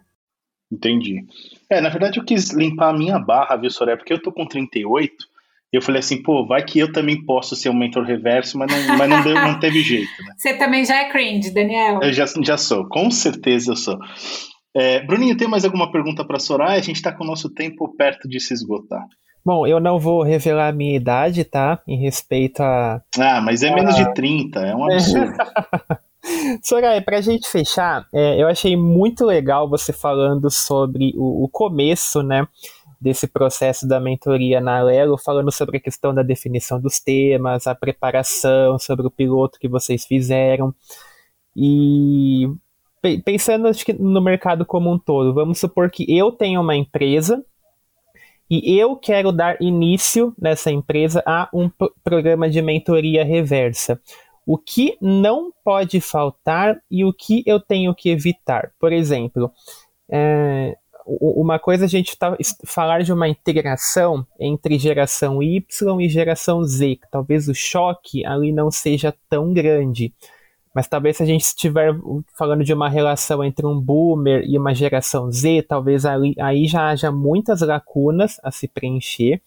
Entendi. 0.72 1.26
É, 1.70 1.82
na 1.82 1.90
verdade 1.90 2.20
eu 2.20 2.26
quis 2.26 2.52
limpar 2.52 2.90
a 2.90 2.98
minha 2.98 3.18
barra, 3.18 3.56
viu, 3.56 3.72
Soraya? 3.72 3.98
Porque 3.98 4.14
eu 4.14 4.22
tô 4.22 4.32
com 4.32 4.46
38 4.46 5.26
eu 5.72 5.82
falei 5.82 6.00
assim, 6.00 6.22
pô, 6.24 6.46
vai 6.46 6.64
que 6.64 6.80
eu 6.80 6.92
também 6.92 7.26
posso 7.26 7.56
ser 7.56 7.70
um 7.70 7.78
mentor 7.78 8.06
reverso, 8.06 8.58
mas 8.58 8.72
não, 8.72 8.98
mas 8.98 9.10
não, 9.10 9.22
deu, 9.22 9.34
não 9.34 9.60
teve 9.60 9.84
jeito. 9.84 10.10
Né? 10.24 10.34
Você 10.38 10.54
também 10.54 10.86
já 10.86 10.96
é 10.96 11.10
cringe, 11.10 11.54
Daniel? 11.54 12.00
Eu 12.02 12.14
já, 12.14 12.26
já 12.42 12.58
sou, 12.58 12.88
com 12.88 13.12
certeza 13.12 13.74
eu 13.74 13.76
sou. 13.76 14.00
É, 14.76 15.00
Bruninho, 15.06 15.38
tem 15.38 15.48
mais 15.48 15.66
alguma 15.66 15.92
pergunta 15.92 16.24
para 16.24 16.40
Soraya? 16.40 16.80
A 16.80 16.84
gente 16.84 16.98
está 16.98 17.12
com 17.12 17.24
o 17.24 17.28
nosso 17.28 17.50
tempo 17.50 17.96
perto 17.98 18.28
de 18.28 18.40
se 18.40 18.54
esgotar. 18.54 19.06
Bom, 19.44 19.66
eu 19.66 19.80
não 19.80 19.98
vou 19.98 20.24
revelar 20.24 20.68
a 20.68 20.74
minha 20.74 20.96
idade, 20.96 21.44
tá? 21.44 21.82
Em 21.88 21.98
respeito 21.98 22.62
a. 22.62 23.02
Ah, 23.18 23.42
mas 23.42 23.64
é 23.64 23.74
menos 23.74 23.96
de 23.96 24.14
30, 24.14 24.60
é 24.60 24.76
um 24.76 24.86
absurdo. 24.86 25.34
Soraya, 26.62 27.02
para 27.02 27.20
a 27.20 27.22
gente 27.22 27.48
fechar, 27.48 28.06
é, 28.14 28.42
eu 28.42 28.48
achei 28.48 28.76
muito 28.76 29.26
legal 29.26 29.70
você 29.70 29.94
falando 29.94 30.52
sobre 30.52 31.14
o, 31.16 31.46
o 31.46 31.48
começo, 31.48 32.22
né? 32.22 32.46
desse 33.00 33.28
processo 33.28 33.88
da 33.88 34.00
mentoria 34.00 34.60
na 34.60 34.82
Lelo, 34.82 35.18
falando 35.18 35.52
sobre 35.52 35.78
a 35.78 35.80
questão 35.80 36.14
da 36.14 36.24
definição 36.24 36.82
dos 36.82 37.00
temas, 37.00 37.68
a 37.68 37.76
preparação, 37.76 38.80
sobre 38.80 39.06
o 39.06 39.12
piloto 39.12 39.60
que 39.60 39.68
vocês 39.68 40.06
fizeram. 40.06 40.74
E 41.56 42.48
pensando 43.24 43.70
no 44.00 44.22
mercado 44.22 44.66
como 44.66 44.92
um 44.92 44.98
todo, 44.98 45.34
vamos 45.34 45.60
supor 45.60 45.90
que 45.90 46.06
eu 46.16 46.32
tenho 46.32 46.62
uma 46.62 46.76
empresa 46.76 47.44
e 48.50 48.78
eu 48.78 48.96
quero 48.96 49.32
dar 49.32 49.62
início 49.62 50.34
nessa 50.40 50.72
empresa 50.72 51.22
a 51.26 51.50
um 51.54 51.70
programa 52.04 52.50
de 52.50 52.62
mentoria 52.62 53.24
reversa. 53.24 54.00
O 54.46 54.58
que 54.58 54.98
não 55.02 55.52
pode 55.64 56.00
faltar 56.00 56.82
e 56.90 57.04
o 57.04 57.12
que 57.12 57.44
eu 57.46 57.60
tenho 57.60 57.94
que 57.94 58.10
evitar? 58.10 58.72
Por 58.80 58.94
exemplo, 58.94 59.52
é, 60.10 60.78
uma 61.06 61.60
coisa 61.60 61.86
a 61.86 61.88
gente 61.88 62.18
tá, 62.18 62.38
falar 62.66 63.02
de 63.02 63.12
uma 63.12 63.28
integração 63.28 64.26
entre 64.40 64.80
geração 64.80 65.44
Y 65.44 66.02
e 66.02 66.10
geração 66.10 66.64
Z, 66.64 66.98
que 66.98 67.12
talvez 67.12 67.50
o 67.50 67.54
choque 67.54 68.26
ali 68.26 68.54
não 68.54 68.72
seja 68.72 69.14
tão 69.30 69.54
grande. 69.54 70.14
Mas 70.78 70.88
talvez 70.88 71.18
se 71.18 71.24
a 71.24 71.26
gente 71.26 71.42
estiver 71.42 71.92
falando 72.38 72.64
de 72.64 72.72
uma 72.72 72.88
relação 72.88 73.44
entre 73.44 73.66
um 73.66 73.82
boomer 73.82 74.44
e 74.48 74.60
uma 74.60 74.76
geração 74.76 75.32
Z, 75.32 75.64
talvez 75.64 76.06
ali, 76.06 76.36
aí 76.40 76.68
já 76.68 76.90
haja 76.90 77.12
muitas 77.12 77.62
lacunas 77.62 78.40
a 78.44 78.52
se 78.52 78.68
preencher. 78.68 79.42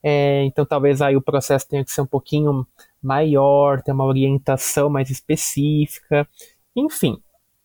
É, 0.00 0.44
então 0.44 0.64
talvez 0.64 1.02
aí 1.02 1.16
o 1.16 1.20
processo 1.20 1.68
tenha 1.68 1.84
que 1.84 1.90
ser 1.90 2.02
um 2.02 2.06
pouquinho 2.06 2.64
maior, 3.02 3.82
ter 3.82 3.90
uma 3.90 4.04
orientação 4.04 4.88
mais 4.88 5.10
específica. 5.10 6.28
Enfim, 6.76 7.18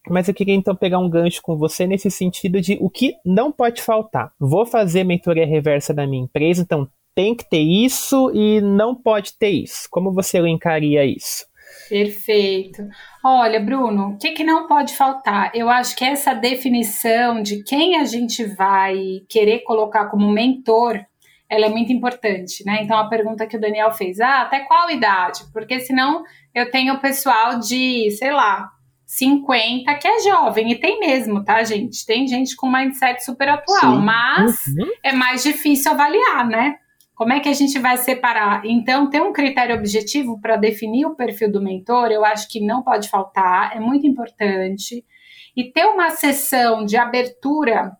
mas 0.09 0.27
eu 0.27 0.33
queria 0.33 0.55
então 0.55 0.75
pegar 0.75 0.97
um 0.97 1.07
gancho 1.07 1.39
com 1.43 1.55
você 1.55 1.85
nesse 1.85 2.09
sentido 2.09 2.59
de 2.59 2.79
o 2.81 2.89
que 2.89 3.13
não 3.23 3.51
pode 3.51 3.79
faltar. 3.79 4.33
Vou 4.39 4.65
fazer 4.65 5.03
mentoria 5.03 5.45
reversa 5.45 5.93
da 5.93 6.07
minha 6.07 6.23
empresa, 6.23 6.63
então 6.63 6.89
tem 7.13 7.35
que 7.35 7.47
ter 7.47 7.61
isso 7.61 8.31
e 8.33 8.59
não 8.59 8.95
pode 8.95 9.35
ter 9.37 9.49
isso. 9.49 9.87
Como 9.91 10.11
você 10.11 10.39
elencaria 10.39 11.05
isso? 11.05 11.46
Perfeito. 11.89 12.87
Olha, 13.23 13.59
Bruno, 13.59 14.09
o 14.09 14.17
que, 14.17 14.31
que 14.31 14.43
não 14.43 14.67
pode 14.67 14.95
faltar? 14.95 15.51
Eu 15.53 15.69
acho 15.69 15.95
que 15.95 16.05
essa 16.05 16.33
definição 16.33 17.41
de 17.41 17.63
quem 17.63 17.97
a 17.97 18.05
gente 18.05 18.43
vai 18.43 19.21
querer 19.29 19.59
colocar 19.59 20.07
como 20.07 20.31
mentor, 20.31 20.99
ela 21.49 21.65
é 21.65 21.69
muito 21.69 21.91
importante, 21.91 22.65
né? 22.65 22.83
Então 22.83 22.97
a 22.97 23.07
pergunta 23.07 23.47
que 23.47 23.57
o 23.57 23.61
Daniel 23.61 23.91
fez, 23.91 24.19
ah, 24.19 24.41
até 24.41 24.61
qual 24.61 24.89
idade? 24.89 25.45
Porque 25.53 25.79
senão 25.79 26.23
eu 26.53 26.69
tenho 26.69 26.99
pessoal 26.99 27.59
de, 27.59 28.11
sei 28.11 28.31
lá, 28.31 28.69
50, 29.05 29.93
que 29.95 30.07
é 30.07 30.19
jovem, 30.19 30.71
e 30.71 30.75
tem 30.75 30.99
mesmo, 30.99 31.43
tá, 31.43 31.63
gente? 31.63 32.05
Tem 32.05 32.27
gente 32.27 32.55
com 32.57 32.69
mindset 32.69 33.23
super 33.23 33.47
atual, 33.47 33.95
Sim. 33.95 34.01
mas 34.01 34.65
uhum. 34.67 34.91
é 35.01 35.13
mais 35.13 35.43
difícil 35.43 35.91
avaliar, 35.91 36.45
né? 36.45 36.75
Como 37.17 37.33
é 37.33 37.39
que 37.39 37.49
a 37.49 37.53
gente 37.53 37.79
vai 37.79 37.97
separar? 37.97 38.63
Então, 38.63 39.09
ter 39.09 39.23
um 39.23 39.33
critério 39.33 39.75
objetivo 39.75 40.39
para 40.39 40.55
definir 40.55 41.07
o 41.07 41.15
perfil 41.15 41.51
do 41.51 41.59
mentor, 41.59 42.11
eu 42.11 42.23
acho 42.23 42.47
que 42.47 42.59
não 42.59 42.83
pode 42.83 43.09
faltar, 43.09 43.75
é 43.75 43.79
muito 43.79 44.05
importante. 44.05 45.03
E 45.55 45.63
ter 45.63 45.85
uma 45.85 46.11
sessão 46.11 46.85
de 46.85 46.95
abertura 46.95 47.97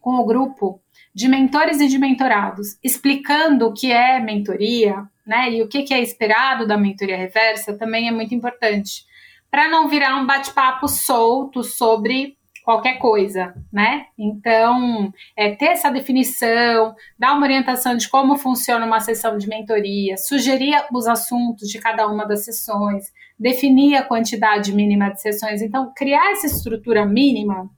com 0.00 0.16
o 0.16 0.26
grupo 0.26 0.82
de 1.14 1.28
mentores 1.28 1.80
e 1.80 1.86
de 1.86 1.96
mentorados, 1.96 2.76
explicando 2.82 3.66
o 3.68 3.72
que 3.72 3.92
é 3.92 4.18
mentoria, 4.18 4.96
né? 5.24 5.52
E 5.52 5.62
o 5.62 5.68
que 5.68 5.94
é 5.94 6.02
esperado 6.02 6.66
da 6.66 6.76
mentoria 6.76 7.16
reversa 7.16 7.78
também 7.78 8.08
é 8.08 8.10
muito 8.10 8.34
importante 8.34 9.04
para 9.48 9.68
não 9.68 9.88
virar 9.88 10.16
um 10.16 10.26
bate-papo 10.26 10.88
solto 10.88 11.62
sobre 11.62 12.36
qualquer 12.64 12.98
coisa, 12.98 13.54
né? 13.72 14.06
Então, 14.18 15.12
é, 15.36 15.54
ter 15.54 15.66
essa 15.66 15.90
definição, 15.90 16.94
dar 17.18 17.32
uma 17.32 17.42
orientação 17.42 17.96
de 17.96 18.08
como 18.08 18.36
funciona 18.36 18.84
uma 18.84 19.00
sessão 19.00 19.36
de 19.36 19.48
mentoria, 19.48 20.16
sugerir 20.16 20.74
os 20.92 21.06
assuntos 21.06 21.68
de 21.68 21.78
cada 21.78 22.06
uma 22.06 22.26
das 22.26 22.44
sessões, 22.44 23.12
definir 23.38 23.96
a 23.96 24.02
quantidade 24.02 24.72
mínima 24.72 25.10
de 25.10 25.20
sessões. 25.20 25.62
Então, 25.62 25.92
criar 25.96 26.32
essa 26.32 26.46
estrutura 26.46 27.06
mínima, 27.06 27.68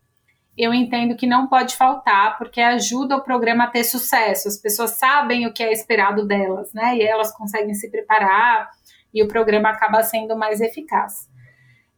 eu 0.56 0.74
entendo 0.74 1.16
que 1.16 1.26
não 1.26 1.46
pode 1.46 1.76
faltar, 1.76 2.36
porque 2.36 2.60
ajuda 2.60 3.16
o 3.16 3.22
programa 3.22 3.64
a 3.64 3.70
ter 3.70 3.84
sucesso. 3.84 4.48
As 4.48 4.58
pessoas 4.58 4.98
sabem 4.98 5.46
o 5.46 5.52
que 5.52 5.62
é 5.62 5.72
esperado 5.72 6.26
delas, 6.26 6.72
né? 6.74 6.96
E 6.96 7.02
elas 7.02 7.34
conseguem 7.34 7.74
se 7.74 7.90
preparar 7.90 8.68
e 9.14 9.22
o 9.22 9.28
programa 9.28 9.70
acaba 9.70 10.02
sendo 10.02 10.36
mais 10.36 10.60
eficaz. 10.60 11.30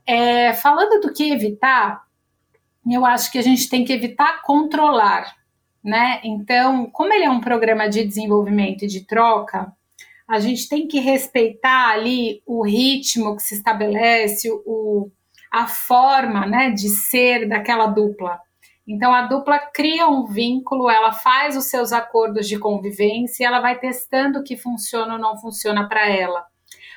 É, 0.06 0.52
falando 0.52 1.00
do 1.00 1.12
que 1.12 1.32
evitar, 1.32 2.02
eu 2.92 3.06
acho 3.06 3.30
que 3.32 3.38
a 3.38 3.42
gente 3.42 3.68
tem 3.68 3.84
que 3.84 3.92
evitar 3.92 4.42
controlar, 4.42 5.34
né? 5.82 6.20
Então, 6.22 6.86
como 6.90 7.12
ele 7.12 7.24
é 7.24 7.30
um 7.30 7.40
programa 7.40 7.88
de 7.88 8.04
desenvolvimento 8.04 8.84
e 8.84 8.88
de 8.88 9.06
troca, 9.06 9.72
a 10.26 10.38
gente 10.38 10.68
tem 10.68 10.86
que 10.86 10.98
respeitar 11.00 11.90
ali 11.90 12.42
o 12.46 12.62
ritmo 12.64 13.36
que 13.36 13.42
se 13.42 13.54
estabelece, 13.54 14.50
o, 14.66 15.10
a 15.50 15.66
forma 15.66 16.46
né, 16.46 16.70
de 16.70 16.88
ser 16.88 17.48
daquela 17.48 17.86
dupla. 17.86 18.40
Então, 18.86 19.14
a 19.14 19.22
dupla 19.22 19.58
cria 19.58 20.06
um 20.08 20.26
vínculo, 20.26 20.90
ela 20.90 21.12
faz 21.12 21.56
os 21.56 21.66
seus 21.66 21.92
acordos 21.92 22.46
de 22.46 22.58
convivência 22.58 23.42
e 23.42 23.46
ela 23.46 23.60
vai 23.60 23.78
testando 23.78 24.40
o 24.40 24.44
que 24.44 24.56
funciona 24.56 25.14
ou 25.14 25.18
não 25.18 25.38
funciona 25.38 25.88
para 25.88 26.08
ela. 26.08 26.44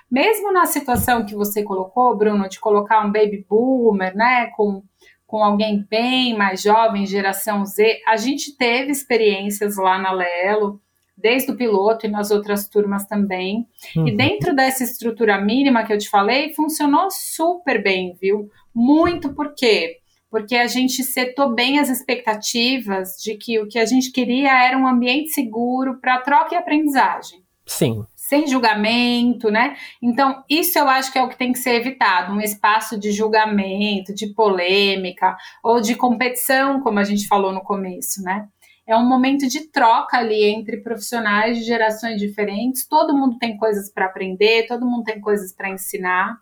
Mesmo 0.09 0.51
na 0.51 0.65
situação 0.65 1.25
que 1.25 1.35
você 1.35 1.63
colocou, 1.63 2.15
Bruno, 2.15 2.47
de 2.47 2.59
colocar 2.59 3.05
um 3.05 3.11
baby 3.11 3.45
boomer, 3.47 4.15
né, 4.15 4.47
com, 4.55 4.83
com 5.27 5.43
alguém 5.43 5.85
bem 5.89 6.35
mais 6.35 6.61
jovem, 6.61 7.05
geração 7.05 7.65
Z, 7.65 7.99
a 8.07 8.15
gente 8.15 8.55
teve 8.55 8.91
experiências 8.91 9.75
lá 9.75 9.99
na 9.99 10.13
Lelo, 10.13 10.81
desde 11.17 11.51
o 11.51 11.57
piloto 11.57 12.05
e 12.05 12.09
nas 12.09 12.31
outras 12.31 12.69
turmas 12.69 13.05
também. 13.05 13.67
Uhum. 13.95 14.07
E 14.07 14.15
dentro 14.15 14.55
dessa 14.55 14.85
estrutura 14.85 15.39
mínima 15.41 15.83
que 15.83 15.91
eu 15.91 15.97
te 15.97 16.09
falei, 16.09 16.53
funcionou 16.53 17.11
super 17.11 17.83
bem, 17.83 18.15
viu? 18.19 18.49
Muito 18.73 19.33
por 19.33 19.53
quê? 19.53 19.97
Porque 20.31 20.55
a 20.55 20.67
gente 20.67 21.03
setou 21.03 21.53
bem 21.53 21.77
as 21.77 21.89
expectativas 21.89 23.17
de 23.21 23.35
que 23.35 23.59
o 23.59 23.67
que 23.67 23.79
a 23.79 23.85
gente 23.85 24.11
queria 24.11 24.65
era 24.65 24.77
um 24.77 24.87
ambiente 24.87 25.29
seguro 25.31 25.99
para 25.99 26.21
troca 26.21 26.55
e 26.55 26.57
aprendizagem. 26.57 27.43
Sim 27.65 28.05
sem 28.27 28.45
julgamento, 28.45 29.49
né? 29.49 29.77
Então, 30.01 30.43
isso 30.49 30.77
eu 30.77 30.89
acho 30.89 31.13
que 31.13 31.17
é 31.17 31.23
o 31.23 31.29
que 31.29 31.37
tem 31.37 31.53
que 31.53 31.59
ser 31.59 31.75
evitado, 31.75 32.33
um 32.33 32.41
espaço 32.41 32.99
de 32.99 33.13
julgamento, 33.13 34.13
de 34.13 34.33
polêmica 34.33 35.37
ou 35.63 35.79
de 35.79 35.95
competição, 35.95 36.81
como 36.81 36.99
a 36.99 37.05
gente 37.05 37.25
falou 37.25 37.53
no 37.53 37.61
começo, 37.61 38.21
né? 38.21 38.49
É 38.85 38.97
um 38.97 39.07
momento 39.07 39.47
de 39.47 39.71
troca 39.71 40.17
ali 40.17 40.43
entre 40.43 40.81
profissionais 40.81 41.57
de 41.57 41.63
gerações 41.63 42.19
diferentes. 42.19 42.85
Todo 42.85 43.15
mundo 43.15 43.37
tem 43.37 43.55
coisas 43.55 43.89
para 43.89 44.07
aprender, 44.07 44.67
todo 44.67 44.85
mundo 44.85 45.05
tem 45.05 45.21
coisas 45.21 45.53
para 45.53 45.69
ensinar, 45.69 46.35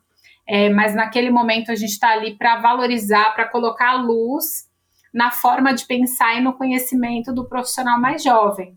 é, 0.47 0.69
mas 0.71 0.95
naquele 0.95 1.29
momento 1.29 1.71
a 1.71 1.75
gente 1.75 1.91
está 1.91 2.09
ali 2.13 2.35
para 2.35 2.59
valorizar, 2.59 3.35
para 3.35 3.47
colocar 3.47 3.91
a 3.91 4.01
luz 4.01 4.65
na 5.13 5.29
forma 5.29 5.71
de 5.71 5.85
pensar 5.85 6.35
e 6.35 6.41
no 6.41 6.53
conhecimento 6.53 7.31
do 7.31 7.47
profissional 7.47 8.01
mais 8.01 8.23
jovem. 8.23 8.75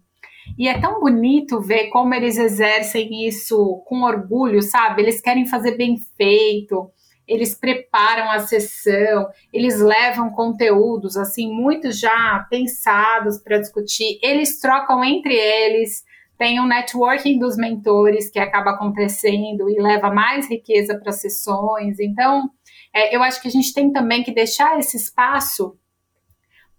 E 0.57 0.69
é 0.69 0.81
tão 0.81 1.01
bonito 1.01 1.61
ver 1.61 1.89
como 1.89 2.15
eles 2.15 2.39
exercem 2.39 3.27
isso 3.27 3.83
com 3.87 4.03
orgulho, 4.03 4.63
sabe? 4.63 5.03
Eles 5.03 5.21
querem 5.21 5.47
fazer 5.47 5.77
bem 5.77 5.97
feito, 6.17 6.91
eles 7.27 7.55
preparam 7.55 8.31
a 8.31 8.41
sessão, 8.41 9.29
eles 9.53 9.79
levam 9.81 10.31
conteúdos 10.31 11.17
assim 11.17 11.53
muito 11.53 11.93
já 11.93 12.47
pensados 12.49 13.39
para 13.39 13.59
discutir, 13.59 14.19
eles 14.23 14.59
trocam 14.61 15.05
entre 15.05 15.35
eles, 15.35 16.05
tem 16.39 16.61
um 16.61 16.67
networking 16.67 17.39
dos 17.39 17.57
mentores 17.57 18.31
que 18.31 18.39
acaba 18.39 18.71
acontecendo 18.71 19.69
e 19.69 19.81
leva 19.81 20.11
mais 20.11 20.49
riqueza 20.49 20.97
para 20.97 21.11
as 21.11 21.21
sessões. 21.21 21.99
Então, 21.99 22.49
é, 22.95 23.15
eu 23.15 23.23
acho 23.23 23.43
que 23.43 23.49
a 23.49 23.51
gente 23.51 23.75
tem 23.75 23.93
também 23.93 24.23
que 24.23 24.33
deixar 24.33 24.79
esse 24.79 24.97
espaço 24.97 25.77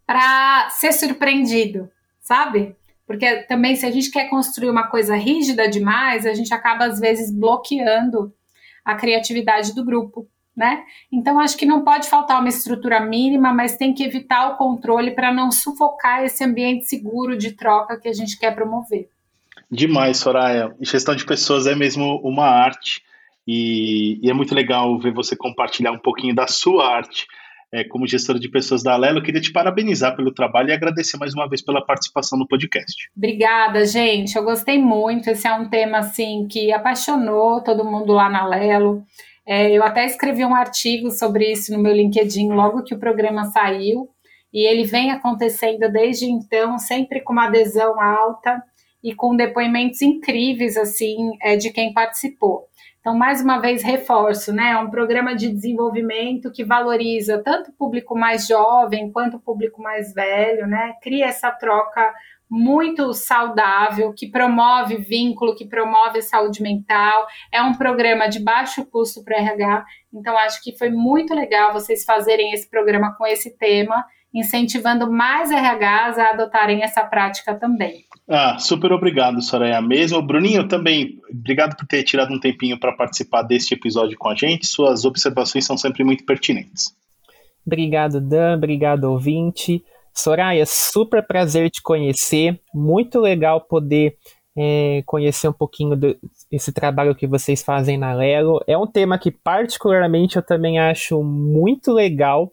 para 0.08 0.70
ser 0.72 0.94
surpreendido, 0.94 1.92
sabe? 2.22 2.76
Porque 3.10 3.38
também, 3.48 3.76
se 3.76 3.88
a 3.88 3.92
gente 3.92 4.12
quer 4.12 4.30
construir 4.30 4.70
uma 4.70 4.84
coisa 4.84 5.16
rígida 5.16 5.68
demais, 5.68 6.28
a 6.28 6.34
gente 6.36 6.54
acaba, 6.54 6.86
às 6.86 7.00
vezes, 7.00 7.36
bloqueando 7.36 8.32
a 8.86 8.94
criatividade 8.94 9.74
do 9.74 9.84
grupo. 9.84 10.28
né? 10.56 10.84
Então 11.12 11.40
acho 11.40 11.58
que 11.58 11.66
não 11.66 11.84
pode 11.84 12.08
faltar 12.08 12.40
uma 12.40 12.50
estrutura 12.50 13.00
mínima, 13.00 13.52
mas 13.52 13.78
tem 13.78 13.96
que 13.96 14.04
evitar 14.04 14.52
o 14.52 14.58
controle 14.58 15.10
para 15.10 15.34
não 15.34 15.52
sufocar 15.52 16.24
esse 16.24 16.44
ambiente 16.44 16.86
seguro 16.86 17.36
de 17.36 17.54
troca 17.54 18.00
que 18.00 18.08
a 18.08 18.14
gente 18.14 18.38
quer 18.38 18.54
promover. 18.54 19.10
Demais, 19.72 20.18
Soraya. 20.18 20.76
Gestão 20.80 21.16
de 21.16 21.26
pessoas 21.26 21.66
é 21.66 21.74
mesmo 21.74 22.22
uma 22.24 22.46
arte 22.46 23.02
e, 23.48 24.20
e 24.22 24.30
é 24.30 24.34
muito 24.36 24.54
legal 24.54 25.00
ver 25.00 25.14
você 25.14 25.36
compartilhar 25.36 25.92
um 25.92 26.00
pouquinho 26.00 26.36
da 26.36 26.46
sua 26.46 26.96
arte 26.96 27.26
é, 27.74 27.84
como 27.84 28.08
gestora 28.08 28.40
de 28.40 28.50
pessoas 28.50 28.84
da 28.84 28.94
Alelo. 28.94 29.20
Eu 29.20 29.24
queria 29.24 29.42
te 29.42 29.52
parabenizar 29.52 30.16
pelo 30.16 30.34
trabalho 30.34 30.70
e 30.70 30.74
agradecer 30.74 31.18
mais 31.18 31.34
uma 31.34 31.48
vez 31.48 31.62
pela 31.62 31.86
participação 31.86 32.38
no 32.38 32.48
podcast. 32.48 33.10
Obrigada, 33.16 33.86
gente. 33.86 34.36
Eu 34.36 34.44
gostei 34.44 34.78
muito. 34.78 35.30
Esse 35.30 35.48
é 35.48 35.54
um 35.54 35.70
tema 35.70 36.00
assim 36.00 36.48
que 36.50 36.72
apaixonou 36.72 37.62
todo 37.62 37.86
mundo 37.86 38.14
lá 38.14 38.30
na 38.30 38.42
Alelo. 38.42 39.04
É, 39.48 39.72
eu 39.72 39.84
até 39.84 40.06
escrevi 40.06 40.46
um 40.46 40.54
artigo 40.54 41.10
sobre 41.10 41.52
isso 41.52 41.74
no 41.74 41.82
meu 41.82 41.92
LinkedIn 41.92 42.50
logo 42.50 42.84
que 42.84 42.94
o 42.94 43.00
programa 43.00 43.46
saiu, 43.46 44.08
e 44.54 44.68
ele 44.68 44.84
vem 44.84 45.10
acontecendo 45.10 45.92
desde 45.92 46.26
então, 46.26 46.78
sempre 46.78 47.22
com 47.22 47.34
uma 47.34 47.48
adesão 47.48 48.00
alta 48.00 48.62
e 49.04 49.16
com 49.16 49.36
depoimentos 49.36 50.04
incríveis 50.04 50.78
assim 50.78 51.32
é, 51.42 51.56
de 51.56 51.72
quem 51.72 51.94
participou. 51.94 52.69
Então, 53.00 53.16
mais 53.16 53.42
uma 53.42 53.60
vez, 53.60 53.82
reforço, 53.82 54.54
né? 54.54 54.72
É 54.72 54.78
um 54.78 54.90
programa 54.90 55.34
de 55.34 55.50
desenvolvimento 55.50 56.52
que 56.52 56.66
valoriza 56.66 57.42
tanto 57.42 57.72
o 57.72 57.74
público 57.74 58.18
mais 58.18 58.46
jovem 58.46 59.12
quanto 59.12 59.38
o 59.38 59.40
público 59.40 59.82
mais 59.82 60.14
velho, 60.14 60.68
né? 60.68 60.94
Cria 61.02 61.28
essa 61.28 61.50
troca 61.50 62.14
muito 62.50 63.14
saudável, 63.14 64.12
que 64.12 64.28
promove 64.30 64.98
vínculo, 64.98 65.56
que 65.56 65.68
promove 65.68 66.22
saúde 66.22 66.62
mental. 66.64 67.28
É 67.54 67.62
um 67.62 67.76
programa 67.76 68.28
de 68.28 68.40
baixo 68.40 68.86
custo 68.86 69.24
para 69.24 69.38
RH. 69.38 69.86
Então, 70.14 70.36
acho 70.38 70.62
que 70.64 70.78
foi 70.78 70.90
muito 70.90 71.34
legal 71.34 71.72
vocês 71.72 72.04
fazerem 72.04 72.52
esse 72.52 72.70
programa 72.70 73.16
com 73.16 73.26
esse 73.26 73.56
tema, 73.56 74.04
incentivando 74.34 75.12
mais 75.12 75.50
RHs 75.50 76.18
a 76.18 76.30
adotarem 76.32 76.84
essa 76.84 77.04
prática 77.04 77.56
também. 77.56 78.04
Ah, 78.28 78.60
super 78.60 78.92
obrigado, 78.92 79.42
Soraya. 79.42 79.82
Mesmo. 79.82 80.22
Bruninho, 80.22 80.68
também, 80.68 81.18
obrigado 81.32 81.76
por 81.76 81.88
ter 81.88 82.04
tirado 82.04 82.32
um 82.32 82.40
tempinho 82.40 82.80
para 82.80 82.92
participar 82.92 83.42
deste 83.42 83.74
episódio 83.74 84.18
com 84.18 84.30
a 84.30 84.36
gente. 84.36 84.68
Suas 84.68 85.04
observações 85.04 85.66
são 85.66 85.76
sempre 85.76 86.04
muito 86.04 86.24
pertinentes. 86.26 86.96
Obrigado, 87.66 88.22
Dan. 88.22 88.56
Obrigado, 88.56 89.06
ouvinte. 89.06 89.84
Soraya, 90.14 90.66
super 90.66 91.26
prazer 91.26 91.70
te 91.70 91.82
conhecer. 91.82 92.60
Muito 92.74 93.20
legal 93.20 93.62
poder 93.62 94.16
é, 94.58 95.02
conhecer 95.06 95.48
um 95.48 95.54
pouquinho 95.54 95.96
desse 96.52 96.72
trabalho 96.74 97.16
que 97.16 97.26
vocês 97.26 97.64
fazem 97.64 97.98
na 97.98 98.14
Lelo. 98.14 98.62
É 98.68 98.78
um 98.78 98.88
tema 98.88 99.18
que, 99.18 99.32
particularmente, 99.32 100.36
eu 100.36 100.44
também 100.44 100.78
acho 100.80 101.24
muito 101.24 101.94
legal, 101.94 102.52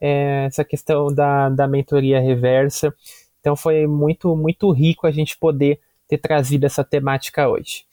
é, 0.00 0.44
essa 0.46 0.64
questão 0.64 1.12
da, 1.12 1.48
da 1.48 1.66
mentoria 1.66 2.20
reversa. 2.20 2.94
Então, 3.40 3.54
foi 3.54 3.86
muito, 3.86 4.34
muito 4.36 4.70
rico 4.70 5.06
a 5.06 5.10
gente 5.10 5.36
poder 5.36 5.80
ter 6.08 6.18
trazido 6.18 6.66
essa 6.66 6.84
temática 6.84 7.48
hoje. 7.48 7.84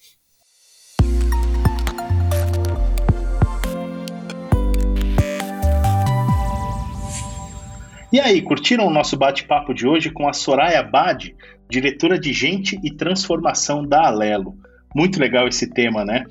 E 8.12 8.20
aí, 8.20 8.42
curtiram 8.42 8.88
o 8.88 8.90
nosso 8.90 9.16
bate-papo 9.16 9.74
de 9.74 9.88
hoje 9.88 10.10
com 10.10 10.28
a 10.28 10.34
Soraya 10.34 10.84
Bade, 10.84 11.34
diretora 11.70 12.20
de 12.20 12.34
Gente 12.34 12.78
e 12.84 12.94
Transformação 12.94 13.86
da 13.86 14.08
Alelo? 14.08 14.58
Muito 14.94 15.18
legal 15.18 15.48
esse 15.48 15.70
tema, 15.70 16.04
né? 16.04 16.26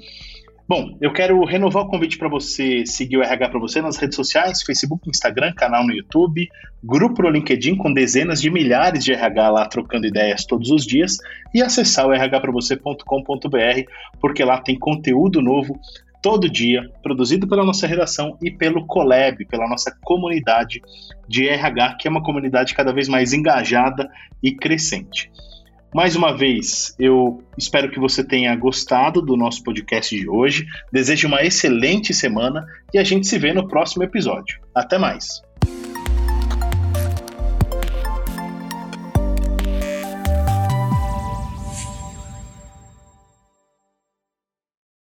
Bom, 0.71 0.97
eu 1.01 1.13
quero 1.13 1.45
renovar 1.45 1.83
o 1.83 1.89
convite 1.89 2.17
para 2.17 2.29
você 2.29 2.87
seguir 2.87 3.17
o 3.17 3.25
RH 3.25 3.49
para 3.49 3.59
você 3.59 3.83
nas 3.83 3.97
redes 3.97 4.15
sociais, 4.15 4.63
Facebook, 4.63 5.11
Instagram, 5.11 5.53
canal 5.53 5.85
no 5.85 5.93
YouTube, 5.93 6.49
grupo 6.81 7.25
no 7.25 7.29
LinkedIn 7.29 7.75
com 7.75 7.93
dezenas 7.93 8.41
de 8.41 8.53
milhares 8.53 9.03
de 9.03 9.13
RH 9.13 9.51
lá 9.51 9.67
trocando 9.67 10.07
ideias 10.07 10.45
todos 10.45 10.71
os 10.71 10.87
dias 10.87 11.17
e 11.53 11.61
acessar 11.61 12.07
o 12.07 12.13
rhpravocê.com.br, 12.13 13.05
porque 14.21 14.45
lá 14.45 14.61
tem 14.61 14.79
conteúdo 14.79 15.43
novo 15.43 15.77
todo 16.23 16.49
dia, 16.49 16.89
produzido 17.03 17.49
pela 17.49 17.65
nossa 17.65 17.89
redação 17.89 18.39
e 18.41 18.49
pelo 18.49 18.87
Colab, 18.87 19.45
pela 19.47 19.69
nossa 19.69 19.93
comunidade 20.05 20.81
de 21.29 21.49
RH, 21.49 21.97
que 21.99 22.07
é 22.07 22.11
uma 22.13 22.23
comunidade 22.23 22.77
cada 22.77 22.93
vez 22.93 23.09
mais 23.09 23.33
engajada 23.33 24.09
e 24.41 24.55
crescente. 24.55 25.33
Mais 25.93 26.15
uma 26.15 26.37
vez, 26.37 26.95
eu 27.01 27.43
espero 27.59 27.91
que 27.91 27.99
você 27.99 28.23
tenha 28.23 28.55
gostado 28.55 29.21
do 29.21 29.37
nosso 29.37 29.65
podcast 29.65 30.17
de 30.17 30.29
hoje. 30.29 30.67
Desejo 30.93 31.27
uma 31.27 31.43
excelente 31.43 32.15
semana 32.15 32.65
e 32.95 32.99
a 32.99 33.03
gente 33.03 33.27
se 33.27 33.37
vê 33.39 33.53
no 33.53 33.67
próximo 33.67 34.05
episódio. 34.05 34.61
Até 34.73 34.99
mais! 34.99 35.43